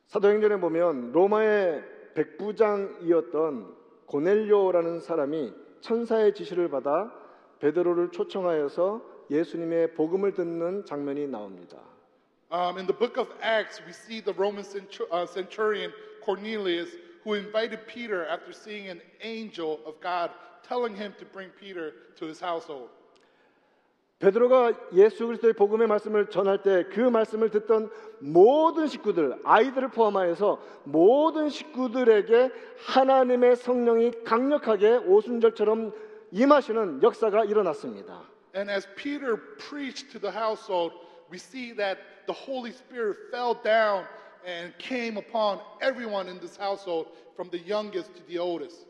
사도행전에 0.08 0.60
보면 0.60 1.12
로마의 1.12 1.82
백부장이었던 2.14 3.74
고넬료라는 4.06 5.00
사람이 5.00 5.52
천사의 5.80 6.34
지시를 6.34 6.68
받아 6.68 7.12
베드로를 7.60 8.10
초청하여서 8.10 9.02
예수님의 9.30 9.94
복음을 9.94 10.34
듣는 10.34 10.84
장면이 10.84 11.26
나옵니다. 11.26 11.78
Um, 12.50 12.78
in 12.78 12.86
the 12.86 12.92
book 12.92 13.16
of 13.16 13.28
Acts, 13.42 13.80
we 13.86 13.92
see 13.92 14.20
the 14.20 14.32
Roman 14.32 14.62
centu- 14.64 15.10
uh, 15.10 15.26
centurion 15.26 15.92
Cornelius 16.24 16.90
who 17.24 17.34
invited 17.34 17.86
Peter 17.88 18.24
after 18.26 18.52
seeing 18.52 18.88
an 18.88 19.00
angel 19.22 19.80
of 19.84 20.00
God 20.00 20.30
telling 20.62 20.94
him 20.94 21.12
to 21.18 21.24
bring 21.24 21.50
Peter 21.60 21.92
to 22.18 22.26
his 22.26 22.40
household. 22.40 22.88
베드로가 24.18 24.72
예수 24.94 25.26
그리스도의 25.26 25.52
복음의 25.52 25.88
말씀을 25.88 26.30
전할 26.30 26.62
때 26.62 26.84
그 26.84 27.00
말씀을 27.00 27.50
듣던 27.50 27.90
모든 28.20 28.86
식구들, 28.86 29.40
아이들을 29.44 29.88
포함하여서 29.88 30.58
모든 30.84 31.50
식구들에게 31.50 32.50
하나님의 32.86 33.56
성령이 33.56 34.12
강력하게 34.24 34.96
오순절처럼 35.04 35.92
임하시는 36.32 37.02
역사가 37.02 37.44
일어났습니다. 37.44 38.22
And 38.54 38.70
as 38.70 38.88
Peter 38.96 39.36
preached 39.58 40.10
to 40.12 40.18
the 40.18 40.32
household, 40.32 40.94
we 41.30 41.36
see 41.36 41.74
that 41.76 42.00
the 42.30 42.32
Holy 42.32 42.72
Spirit 42.72 43.16
fell 43.30 43.54
down 43.54 44.04
and 44.44 44.72
came 44.78 45.16
upon 45.16 45.60
everyone 45.80 46.28
in 46.28 46.38
this 46.38 46.56
household, 46.56 47.06
from 47.34 47.50
the 47.50 47.58
youngest 47.58 48.14
to 48.14 48.22
the 48.26 48.38
oldest. 48.38 48.86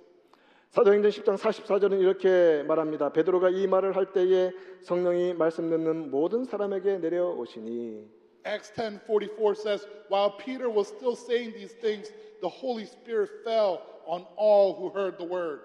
사도행전 0.71 1.11
10장 1.11 1.39
44절은 1.39 2.01
이렇게 2.01 2.63
말합니다. 2.65 3.13
베드로가 3.13 3.49
이 3.51 3.67
말을 3.67 3.97
할 3.97 4.13
때에 4.13 4.53
성령이 4.83 5.35
말씀 5.35 5.71
듣는 5.71 6.11
모든 6.11 6.45
사람에게 6.45 6.99
내려오시니 6.99 8.17
Acts 8.45 8.73
10:44 8.75 9.57
says, 9.57 9.89
while 10.09 10.31
Peter 10.37 10.69
was 10.71 10.87
still 10.87 11.17
saying 11.17 11.53
these 11.55 11.75
things, 11.81 12.13
the 12.41 12.49
Holy 12.49 12.85
Spirit 12.85 13.31
fell 13.43 13.83
on 14.07 14.25
all 14.37 14.75
who 14.77 14.91
heard 14.91 15.19
the 15.19 15.25
word. 15.25 15.61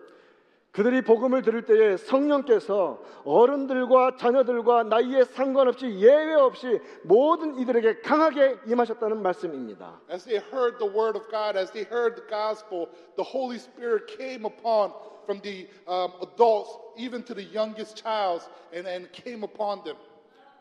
그들이 0.76 1.00
복음을 1.00 1.40
들을 1.40 1.64
때에 1.64 1.96
성령께서 1.96 3.00
어른들과 3.24 4.16
자녀들과 4.18 4.82
나이에 4.82 5.24
상관없이 5.24 5.86
예외 6.00 6.34
없이 6.34 6.78
모든 7.02 7.58
이들에게 7.58 8.02
강하게 8.02 8.58
임하셨다는 8.66 9.22
말씀입니다. 9.22 10.02
As 10.12 10.26
they 10.26 10.38
heard 10.52 10.76
the 10.78 10.86
word 10.86 11.16
of 11.16 11.26
God, 11.30 11.56
as 11.56 11.72
they 11.72 11.88
heard 11.90 12.14
the 12.20 12.28
gospel, 12.28 12.90
the 13.16 13.24
Holy 13.24 13.56
Spirit 13.56 14.04
came 14.18 14.44
upon 14.44 14.92
from 15.24 15.40
the 15.40 15.66
um, 15.88 16.12
adults, 16.20 16.76
even 16.98 17.24
to 17.24 17.32
the 17.32 17.44
youngest 17.44 17.96
child, 17.96 18.42
and, 18.70 18.86
and 18.86 19.10
came 19.12 19.44
upon 19.44 19.82
them. 19.82 19.96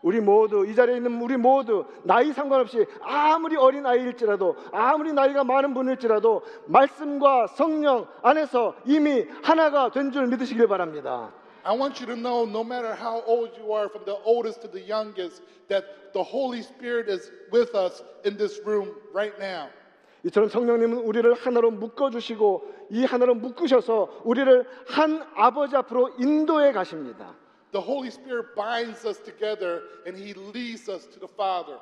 우리 0.05 0.21
모두 0.21 0.67
이 0.67 0.75
자리에 0.75 0.97
있는 0.97 1.19
우리 1.19 1.35
모두 1.35 1.83
나이 2.03 2.31
상관없이 2.31 2.85
아무리 3.01 3.55
어린 3.57 3.87
아이일지라도 3.87 4.55
아무리 4.71 5.11
나이가 5.11 5.43
많은 5.43 5.73
분일지라도 5.73 6.43
말씀과 6.67 7.47
성령 7.47 8.05
안에서 8.21 8.75
이미 8.85 9.25
하나가 9.41 9.89
된 9.89 10.11
줄 10.11 10.27
믿으시길 10.27 10.67
바랍니다. 10.67 11.33
I 11.63 11.75
want 11.75 11.99
you 11.99 12.05
to 12.05 12.15
know, 12.15 12.45
no 12.47 12.61
matter 12.61 12.93
how 12.93 13.23
old 13.25 13.59
you 13.59 13.73
are, 13.73 13.89
from 13.89 14.05
the 14.05 14.15
oldest 14.23 14.61
to 14.61 14.69
the 14.69 14.85
youngest, 14.85 15.41
that 15.69 15.83
the 16.13 16.21
Holy 16.23 16.59
Spirit 16.59 17.09
is 17.09 17.31
with 17.51 17.73
us 17.73 18.03
in 18.23 18.37
this 18.37 18.61
room 18.63 18.93
right 19.11 19.33
now. 19.41 19.69
이처럼 20.23 20.49
성령님은 20.49 20.99
우리를 20.99 21.33
하나로 21.33 21.71
묶어 21.71 22.11
주시고 22.11 22.61
이 22.91 23.03
하나로 23.05 23.33
묶으셔서 23.33 24.21
우리를 24.23 24.67
한 24.87 25.23
아버지 25.33 25.75
앞으로 25.75 26.11
인도해 26.19 26.71
가십니다. 26.71 27.33
The 27.71 27.82
Holy 27.82 28.10
Spirit 28.10 28.56
binds 28.56 29.06
us 29.06 29.19
together 29.19 29.84
and 30.06 30.15
He 30.17 30.34
leads 30.34 30.89
us 30.89 31.08
to 31.08 31.19
the 31.19 31.28
Father. 31.28 31.80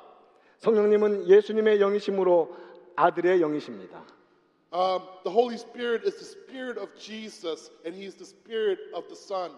성령님은 0.58 1.28
예수님의 1.28 1.78
영이심으로 1.78 2.54
아들의 2.96 3.40
영이십니다. 3.40 4.02
Um, 4.72 5.02
the 5.22 5.30
Holy 5.30 5.54
Spirit 5.54 6.04
is 6.04 6.16
the 6.16 6.26
Spirit 6.26 6.80
of 6.80 6.90
Jesus 6.98 7.70
and 7.84 7.94
He's 7.94 8.16
the 8.16 8.26
Spirit 8.26 8.80
of 8.94 9.06
the 9.06 9.16
Son. 9.16 9.52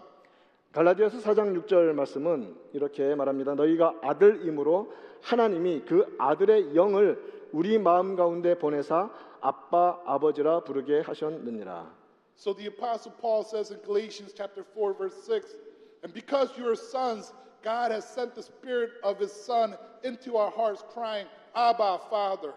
갈라디아서 0.73 1.19
4장 1.19 1.65
6절 1.65 1.93
말씀은 1.93 2.55
이렇게 2.73 3.15
말합니다. 3.15 3.55
너희가 3.55 3.95
아들임으로 4.01 4.93
하나님이 5.21 5.85
그 5.85 6.15
아들의 6.19 6.75
영을 6.75 7.17
우리 7.51 7.79
마음 7.79 8.15
가운데 8.15 8.57
보내사 8.59 9.09
아빠 9.41 9.99
아버지라 10.05 10.59
부르게 10.63 11.01
하셨느니라. 11.01 11.91
So 12.35 12.53
the 12.53 12.67
Apostle 12.67 13.15
Paul 13.19 13.43
says 13.43 13.71
in 13.71 13.81
Galatians 13.81 14.33
chapter 14.35 14.63
4, 14.75 14.93
verse 14.93 15.17
6, 15.25 15.55
and 16.03 16.13
because 16.13 16.49
you 16.57 16.67
are 16.69 16.75
sons, 16.75 17.33
God 17.63 17.91
has 17.91 18.07
sent 18.07 18.35
the 18.35 18.43
Spirit 18.43 18.91
of 19.03 19.19
His 19.19 19.31
Son 19.31 19.75
into 20.03 20.37
our 20.37 20.51
hearts, 20.51 20.83
crying, 20.93 21.27
Abba, 21.55 21.99
Father. 22.09 22.53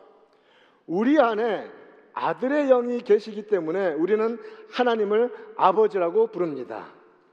우리 0.86 1.18
안에 1.18 1.70
아들의 2.14 2.68
영이 2.68 3.02
계시기 3.02 3.46
때문에 3.46 3.94
우리는 3.94 4.38
하나님을 4.72 5.54
아버지라고 5.56 6.26
부릅니다. 6.28 6.86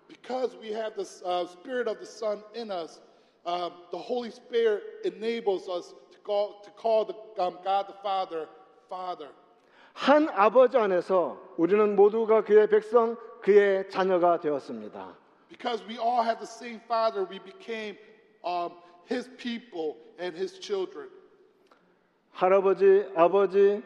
Because 0.08 0.56
we 0.62 0.72
have 0.72 0.96
the 0.96 1.08
uh, 1.26 1.46
Spirit 1.48 1.88
of 1.90 1.98
the 1.98 2.06
Son 2.06 2.42
in 2.56 2.72
us, 2.72 3.02
uh, 3.46 3.70
the 3.92 3.98
Holy 3.98 4.32
Spirit 4.32 4.84
enables 5.04 5.68
us 5.68 5.94
to 6.12 6.20
call, 6.24 6.62
to 6.64 6.72
call 6.72 7.06
the, 7.06 7.16
um, 7.42 7.58
God 7.64 7.88
the 7.88 7.96
Father, 8.02 8.48
Father. 8.90 9.30
한 9.94 10.30
아버지 10.30 10.78
안에서 10.78 11.38
우리는 11.58 11.96
모두가 11.96 12.44
그의 12.44 12.70
백성, 12.70 13.18
그의 13.42 13.90
자녀가 13.90 14.40
되었습니다. 14.40 15.18
Because 15.49 15.83
we 15.87 15.99
all 15.99 16.23
have 16.23 16.41
the 16.41 16.47
same 16.47 16.81
Father, 16.89 17.25
we 17.25 17.39
became 17.39 17.97
um, 18.45 18.73
His 19.07 19.29
people 19.39 19.97
and 20.19 20.35
His 20.35 20.59
children. 20.59 21.09
할아버지, 22.35 23.13
아버지, 23.15 23.83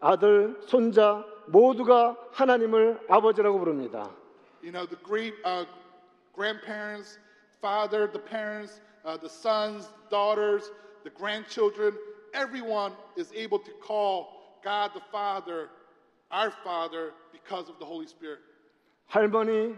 아들, 0.00 0.60
손자 0.66 1.24
모두가 1.46 2.16
하나님을 2.32 3.06
아버지라고 3.08 3.58
부릅니다. 3.58 4.10
You 4.62 4.72
know, 4.72 4.86
the 4.86 4.98
great 5.02 5.34
uh, 5.44 5.64
grandparents, 6.34 7.18
father, 7.60 8.06
the 8.06 8.18
parents, 8.18 8.80
uh, 9.04 9.16
the 9.16 9.28
sons, 9.28 9.88
daughters, 10.10 10.70
the 11.04 11.10
grandchildren, 11.10 11.94
everyone 12.34 12.92
is 13.16 13.32
able 13.34 13.58
to 13.58 13.70
call 13.82 14.60
God 14.62 14.90
the 14.94 15.00
Father, 15.10 15.70
our 16.30 16.50
Father, 16.50 17.12
because 17.32 17.68
of 17.68 17.78
the 17.78 17.84
Holy 17.84 18.06
Spirit. 18.06 18.40
할머니 19.13 19.75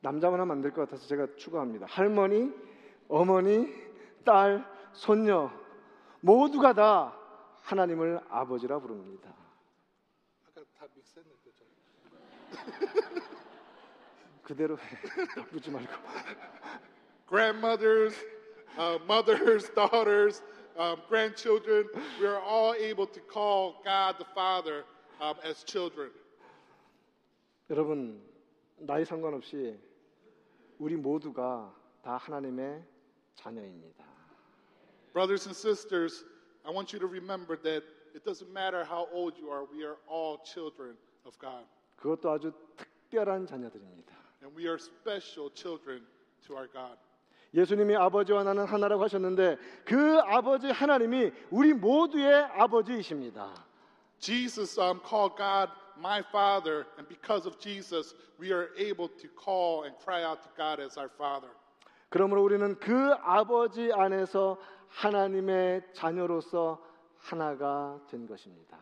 남자만 0.00 0.40
하면 0.40 0.56
안 0.56 0.62
될 0.62 0.72
것 0.72 0.88
같아서 0.88 1.06
제가 1.06 1.26
추가합니다. 1.36 1.86
할머니, 1.90 2.50
어머니, 3.06 3.70
딸, 4.24 4.64
손녀 4.92 5.50
모두가 6.20 6.72
다 6.72 7.14
하나님을 7.60 8.20
아버지라 8.30 8.78
부릅니다. 8.78 9.34
그대로 14.42 14.78
해. 14.78 14.82
바꾸지 15.34 15.70
말고. 15.70 15.92
Grandmothers, 17.28 18.14
uh, 18.78 18.98
mothers, 19.04 19.68
daughters, 19.74 20.42
um, 20.78 20.96
grandchildren, 21.08 21.88
we 22.20 22.26
are 22.26 22.40
all 22.40 22.72
able 22.74 23.06
to 23.06 23.20
call 23.28 23.82
God 23.84 24.16
the 24.18 24.26
Father 24.34 24.84
um, 25.20 25.34
as 25.44 25.64
children. 25.66 26.10
여러분 27.68 28.22
나이 28.78 29.04
상관없이 29.04 29.78
우리 30.78 30.96
모두가 30.96 31.74
다 32.02 32.16
하나님의 32.16 32.84
자녀입니다. 33.34 34.04
Brothers 35.12 35.46
and 35.48 35.56
sisters, 35.56 36.24
I 36.64 36.72
want 36.72 36.94
you 36.94 37.00
to 37.00 37.08
remember 37.08 37.56
that 37.62 37.84
it 38.14 38.24
doesn't 38.24 38.50
matter 38.50 38.84
how 38.84 39.08
old 39.12 39.38
you 39.40 39.50
are, 39.50 39.64
we 39.72 39.84
are 39.84 39.96
all 40.08 40.38
children 40.44 40.96
of 41.24 41.38
God. 41.38 41.64
그것도 41.96 42.30
아주 42.30 42.52
특별한 42.76 43.46
자녀들입니다. 43.46 44.14
And 44.42 44.54
we 44.56 44.66
are 44.66 44.76
special 44.76 45.50
children 45.54 46.06
to 46.46 46.56
our 46.56 46.68
God. 46.70 46.98
예수님이 47.54 47.96
아버지와 47.96 48.44
나는 48.44 48.66
하나라고 48.66 49.02
하셨는데 49.04 49.56
그 49.84 50.18
아버지 50.20 50.66
하나님이 50.66 51.32
우리 51.50 51.72
모두의 51.72 52.44
아버지이십니다. 52.52 53.64
Jesus 54.18 54.78
um, 54.78 55.00
called 55.00 55.36
God 55.36 55.72
my 55.97 56.21
Father, 56.31 56.85
and 56.97 57.07
because 57.07 57.45
of 57.45 57.59
Jesus, 57.59 58.13
we 58.39 58.51
are 58.51 58.69
able 58.77 59.07
to 59.07 59.27
call 59.29 59.83
and 59.83 59.93
cry 60.03 60.23
out 60.23 60.41
to 60.43 60.49
God 60.57 60.79
as 60.79 60.97
our 60.97 61.09
Father. 61.17 61.49
그러므로 62.09 62.43
우리는 62.43 62.77
그 62.79 63.13
아버지 63.21 63.91
안에서 63.93 64.57
하나님의 64.89 65.93
자녀로서 65.93 66.81
하나가 67.17 67.99
된 68.09 68.27
것입니다. 68.27 68.77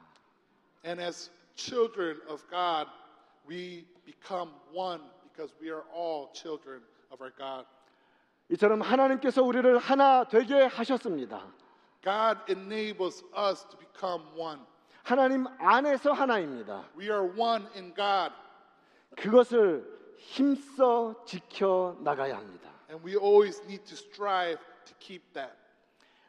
And 0.86 1.02
as 1.02 1.30
children 1.56 2.19
of 2.28 2.43
God, 2.50 2.88
we 3.48 3.86
become 4.06 4.52
one 4.74 5.02
because 5.24 5.54
we 5.62 5.69
are 5.69 5.84
all 5.93 6.30
children 6.34 6.82
of 7.12 7.22
our 7.22 7.32
God. 7.38 7.65
이처럼 8.50 8.82
하나님께서 8.82 9.43
우리를 9.43 9.78
하나 9.78 10.24
되게 10.24 10.63
하셨습니다. 10.63 11.45
God 12.02 12.39
enables 12.50 13.24
us 13.36 13.67
to 13.67 13.78
become 13.78 14.24
one. 14.36 14.62
하나님 15.05 15.45
안에서 15.59 16.12
하나입니다. 16.12 16.85
We 16.99 17.05
are 17.11 17.29
one 17.38 17.67
in 17.77 17.95
God, 17.95 18.35
그것을 19.17 19.85
힘써 20.17 21.14
지켜 21.27 21.97
나가야 22.01 22.38
합니다. 22.38 22.71
and 22.90 23.07
we 23.07 23.14
always 23.17 23.61
need 23.64 23.85
to 23.85 23.95
strive 23.95 24.59
to 24.87 24.95
keep 24.99 25.23
that. 25.35 25.53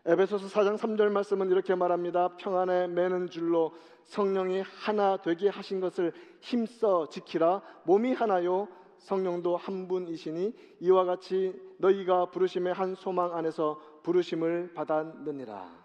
에베소서 0.05 0.47
4장 0.47 0.77
3절 0.77 1.09
말씀은 1.09 1.49
이렇게 1.49 1.73
말합니다. 1.73 2.35
평안에 2.37 2.87
매는 2.87 3.29
줄로 3.29 3.73
성령이 4.03 4.61
하나 4.61 5.17
되게 5.17 5.47
하신 5.49 5.79
것을 5.79 6.11
힘써 6.41 7.07
지키라. 7.09 7.61
몸이 7.85 8.13
하나요. 8.13 8.67
성령도 8.99 9.55
한 9.55 9.87
분이시니 9.87 10.53
이와 10.81 11.05
같이 11.05 11.53
너희가 11.77 12.25
부르심의 12.31 12.73
한 12.73 12.93
소망 12.95 13.35
안에서 13.35 13.79
부르심을 14.03 14.73
받았느니라. 14.75 15.84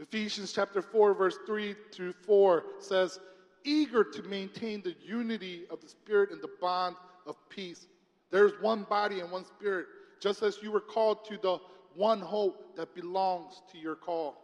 Ephesians 0.00 0.52
chapter 0.52 0.82
4 0.82 1.14
verse 1.14 1.38
3 1.46 1.74
to 1.92 2.12
4 2.12 2.64
says, 2.78 3.18
"Eager 3.64 4.04
to 4.04 4.22
maintain 4.24 4.82
the 4.82 4.94
unity 5.02 5.66
of 5.70 5.80
the 5.80 5.88
spirit 5.88 6.30
in 6.30 6.40
the 6.40 6.50
bond 6.60 6.96
of 7.26 7.36
peace. 7.48 7.88
There 8.30 8.46
is 8.46 8.52
one 8.60 8.84
body 8.84 9.20
and 9.20 9.30
one 9.30 9.44
spirit, 9.44 9.86
just 10.20 10.42
as 10.42 10.62
you 10.62 10.70
were 10.70 10.80
called 10.80 11.24
to 11.26 11.38
the 11.38 11.58
one 11.94 12.20
hope 12.20 12.76
that 12.76 12.94
belongs 12.94 13.62
to 13.72 13.78
your 13.78 13.96
call." 13.96 14.34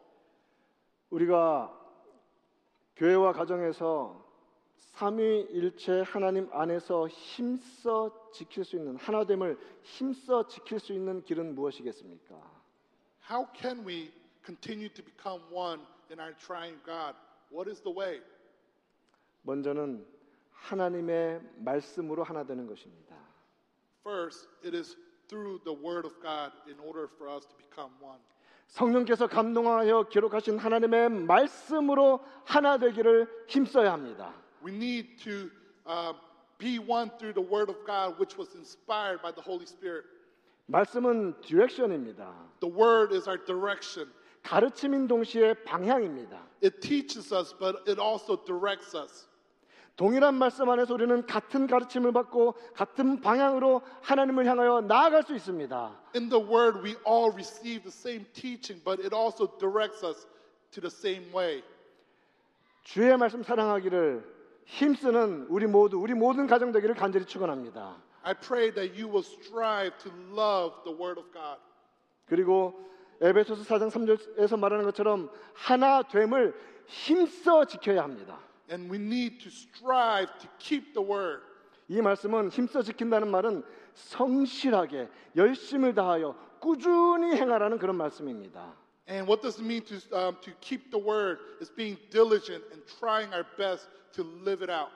우리가 1.10 1.70
교회와 2.96 3.32
가정에서 3.32 4.22
삼위일체 4.76 6.02
하나님 6.02 6.48
안에서 6.52 7.08
힘써 7.08 8.30
지킬 8.32 8.64
수 8.64 8.76
있는 8.76 8.96
하나됨을 8.96 9.58
힘써 9.82 10.46
지킬 10.46 10.80
수 10.80 10.92
있는 10.92 11.22
길은 11.24 11.54
무엇이겠습니까? 11.54 12.34
How 13.28 13.46
can 13.54 13.86
we 13.86 14.12
continue 14.47 14.87
to 14.87 15.03
become 15.03 15.41
one 15.51 15.79
in 16.09 16.21
our 16.21 16.31
triune 16.39 16.79
God? 16.85 17.13
What 17.51 17.67
is 17.67 17.81
the 17.81 17.91
way? 17.91 18.21
먼저는 19.43 20.05
하나님의 20.51 21.41
말씀으로 21.57 22.23
하나 22.23 22.45
되는 22.45 22.65
것입니다. 22.65 23.15
First, 24.05 24.47
it 24.63 24.73
is 24.73 24.95
through 25.27 25.59
the 25.65 25.75
word 25.75 26.05
of 26.05 26.13
God 26.21 26.53
in 26.69 26.79
order 26.79 27.09
for 27.17 27.29
us 27.29 27.45
to 27.45 27.55
become 27.57 27.91
one. 28.01 28.19
성령께서 28.67 29.27
감동하여 29.27 30.03
기록하신 30.09 30.57
하나님의 30.57 31.09
말씀으로 31.09 32.23
하나 32.45 32.77
되기를 32.77 33.27
힘써야 33.47 33.91
합니다. 33.91 34.33
We 34.63 34.73
need 34.73 35.17
to 35.23 35.49
uh, 35.85 36.13
be 36.57 36.79
one 36.79 37.11
through 37.17 37.33
the 37.33 37.45
word 37.45 37.69
of 37.69 37.85
God, 37.85 38.17
which 38.17 38.37
was 38.37 38.55
inspired 38.55 39.21
by 39.21 39.31
the 39.31 39.43
Holy 39.43 39.65
Spirit. 39.65 40.05
말씀은 40.67 41.39
디렉션입니다. 41.41 42.59
The 42.59 42.73
word 42.73 43.13
is 43.13 43.27
our 43.27 43.39
direction. 43.45 44.09
가르침인 44.47 45.07
동시에 45.09 45.55
방향입니다. 45.65 46.41
It 46.63 46.79
teaches 46.79 47.33
us, 47.33 47.53
but 47.59 47.79
it 47.85 47.99
also 47.99 48.41
directs 48.45 48.95
us. 48.95 49.27
동일한 49.97 50.35
말씀 50.35 50.69
안에서 50.69 50.93
우리는 50.93 51.25
같은 51.25 51.67
가르침을 51.67 52.13
받고 52.13 52.53
같은 52.73 53.19
방향으로 53.19 53.81
하나님을 54.03 54.45
향하여 54.45 54.79
나아갈 54.81 55.23
수 55.23 55.35
있습니다. 55.35 55.99
In 56.15 56.29
the 56.29 56.41
word, 56.41 56.79
we 56.81 56.95
all 57.05 57.29
receive 57.33 57.83
the 57.83 57.91
same 57.91 58.25
teaching, 58.31 58.81
but 58.85 59.03
it 59.03 59.13
also 59.13 59.47
directs 59.57 60.05
us 60.05 60.25
to 60.71 60.79
the 60.79 60.87
same 60.87 61.29
way. 61.35 61.61
주의 62.83 63.17
말씀 63.17 63.43
사랑하기를 63.43 64.23
힘쓰는 64.63 65.47
우리 65.49 65.67
모두 65.67 65.99
우리 65.99 66.13
모든 66.13 66.47
가정 66.47 66.71
되기를 66.71 66.95
간절히 66.95 67.25
축원합니다. 67.25 67.97
I 68.23 68.33
pray 68.33 68.71
that 68.73 68.95
you 68.95 69.11
will 69.11 69.25
strive 69.25 69.97
to 69.97 70.11
love 70.31 70.83
the 70.85 70.97
word 70.97 71.19
of 71.19 71.33
God. 71.33 71.59
그리고 72.27 72.87
에베소서 73.20 73.62
4장 73.62 73.90
3절에서 73.90 74.58
말하는 74.58 74.84
것처럼 74.84 75.30
하나됨을 75.54 76.54
힘써 76.86 77.64
지켜야 77.64 78.02
합니다. 78.02 78.38
And 78.70 78.90
we 78.90 78.98
need 78.98 79.38
to 79.38 79.48
strive 79.48 80.32
to 80.40 80.48
keep 80.58 80.92
the 80.94 81.08
word. 81.08 81.42
이 81.88 82.00
말씀은 82.00 82.50
힘써 82.50 82.82
지킨다는 82.82 83.30
말은 83.30 83.62
성실하게 83.94 85.08
열심을 85.36 85.94
다하여 85.94 86.34
꾸준히 86.58 87.36
행하라는 87.36 87.78
그런 87.78 87.96
말씀입니다. 87.96 88.74
And 89.08 89.28
what 89.28 89.42
does 89.42 89.60
it 89.60 89.66
mean 89.66 89.82
to, 89.84 89.96
um, 90.16 90.36
to 90.40 90.52
keep 90.60 90.90
the 90.90 90.98
word? 90.98 91.38
Is 91.60 91.70
being 91.70 91.98
diligent 92.10 92.64
and 92.72 92.82
trying 92.98 93.32
our 93.34 93.44
best 93.58 93.88
to 94.14 94.22
live 94.22 94.62
it 94.62 94.70
out. 94.70 94.90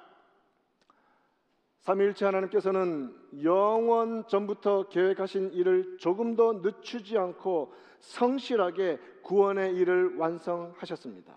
삼위일체 1.82 2.26
하나님께서는 2.26 3.12
영원 3.44 4.28
전부터 4.28 4.90
계획하신 4.90 5.54
일을 5.54 5.98
조금도 5.98 6.62
늦추지 6.62 7.18
않고 7.18 7.74
성실하게 8.00 9.00
구원의 9.24 9.76
일을 9.76 10.16
완성하셨습니다. 10.18 11.34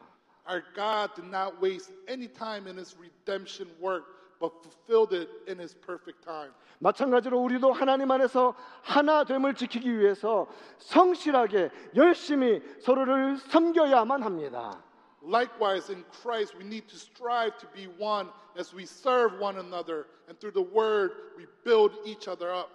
Our 0.46 0.62
God 0.74 1.14
did 1.14 1.28
not 1.34 1.56
waste 1.62 1.94
any 2.08 2.28
time 2.28 2.66
in 2.66 2.76
his 2.76 2.94
redemption 2.98 3.74
work, 3.80 4.04
but 4.38 4.52
fulfilled 4.60 5.16
it 5.16 5.30
in 5.48 5.58
his 5.58 5.74
perfect 5.80 6.22
time. 6.22 6.52
마찬가지로 6.78 7.40
우리도 7.40 7.72
하나님 7.72 8.10
안에서 8.10 8.54
하나 8.82 9.24
됨을 9.24 9.54
지키기 9.54 9.98
위해서 9.98 10.46
성실하게 10.76 11.70
열심히 11.96 12.60
서로를 12.80 13.38
섬겨야만 13.38 14.22
합니다. 14.22 14.84
Likewise, 15.26 15.88
in 15.88 16.04
Christ, 16.22 16.54
we 16.56 16.64
need 16.64 16.86
to 16.88 16.96
strive 16.96 17.56
to 17.58 17.66
be 17.74 17.86
one 17.98 18.28
as 18.58 18.74
we 18.74 18.84
serve 18.84 19.38
one 19.40 19.56
another, 19.56 20.06
and 20.28 20.38
through 20.38 20.52
the 20.52 20.62
word, 20.62 21.12
we 21.36 21.46
build 21.64 21.92
each 22.04 22.28
other 22.28 22.52
up. 22.52 22.68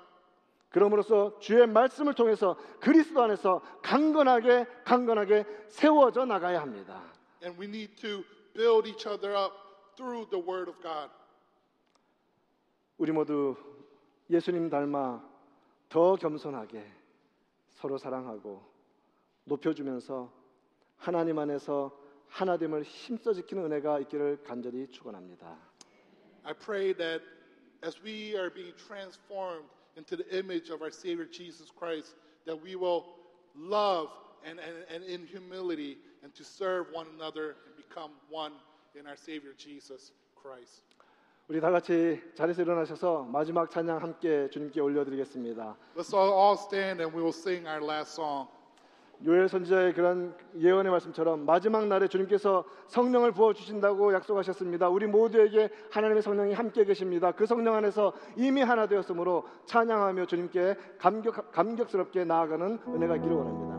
그러므로서 0.71 1.39
주의 1.39 1.65
말씀을 1.67 2.13
통해서 2.13 2.55
그리스도 2.79 3.21
안에서 3.23 3.61
강건하게 3.81 4.65
강건하게 4.83 5.45
세워져 5.67 6.25
나가야 6.25 6.61
합니다. 6.61 7.01
And 7.43 7.59
we 7.59 7.67
need 7.67 7.95
to 8.01 8.23
build 8.53 8.87
each 8.87 9.07
other 9.07 9.35
up 9.35 9.53
through 9.95 10.29
the 10.29 10.43
word 10.43 10.69
of 10.69 10.79
God. 10.81 11.09
우리 12.97 13.11
모두 13.11 13.55
예수님 14.29 14.69
닮아 14.69 15.23
더 15.87 16.15
겸손하게 16.15 16.85
서로 17.69 17.97
사랑하고 17.97 18.61
높여주면서 19.45 20.31
하나님 20.97 21.39
안에서 21.39 21.98
하나됨을 22.28 22.82
힘써 22.82 23.32
지키는 23.32 23.64
은혜가 23.66 24.00
있기를 24.00 24.42
간절히 24.42 24.88
축원합니다. 24.90 25.56
I 26.44 26.52
pray 26.52 26.92
that 26.94 27.22
as 27.82 27.96
we 28.02 28.36
are 28.36 28.50
being 28.52 28.74
transformed 28.76 29.68
into 29.96 30.16
the 30.16 30.26
image 30.36 30.70
of 30.70 30.82
our 30.82 30.90
Savior 30.90 31.26
Jesus 31.26 31.70
Christ, 31.70 32.16
that 32.46 32.60
we 32.60 32.74
will 32.74 33.04
love 33.54 34.10
and, 34.44 34.58
and, 34.60 34.84
and 34.90 35.04
in 35.04 35.26
humility 35.26 35.98
and 36.22 36.34
to 36.34 36.44
serve 36.44 36.86
one 36.92 37.06
another 37.14 37.56
and 37.66 37.76
become 37.76 38.10
one 38.28 38.52
in 38.98 39.06
our 39.06 39.16
Savior 39.16 39.54
Jesus 39.56 40.12
Christ. 40.34 40.84
우리 41.48 41.60
다 41.60 41.70
같이 41.70 42.22
자리에서 42.34 42.62
일어나셔서 42.62 43.24
마지막 43.24 43.70
찬양 43.70 44.00
함께 44.00 44.48
주님께 44.50 44.80
올려드리겠습니다. 44.80 45.76
Let's 45.94 46.14
all, 46.14 46.32
all 46.32 46.56
stand 46.56 47.02
and 47.02 47.14
we 47.14 47.22
will 47.22 47.34
sing 47.34 47.66
our 47.68 47.82
last 47.84 48.14
song. 48.14 48.48
요엘 49.25 49.49
선지자의 49.49 49.93
그런 49.93 50.33
예언의 50.57 50.91
말씀처럼 50.91 51.45
마지막 51.45 51.87
날에 51.87 52.07
주님께서 52.07 52.63
성령을 52.87 53.33
부어 53.33 53.53
주신다고 53.53 54.13
약속하셨습니다. 54.13 54.87
우리 54.87 55.07
모두에게 55.07 55.69
하나님의 55.91 56.21
성령이 56.21 56.53
함께 56.53 56.85
계십니다. 56.85 57.31
그 57.31 57.45
성령 57.45 57.75
안에서 57.75 58.13
이미 58.37 58.61
하나 58.61 58.87
되었으므로 58.87 59.45
찬양하며 59.65 60.25
주님께 60.25 60.75
감격 60.97 61.51
감격스럽게 61.51 62.23
나아가는 62.23 62.79
은혜가 62.87 63.17
있기를 63.17 63.35
원합니다. 63.35 63.78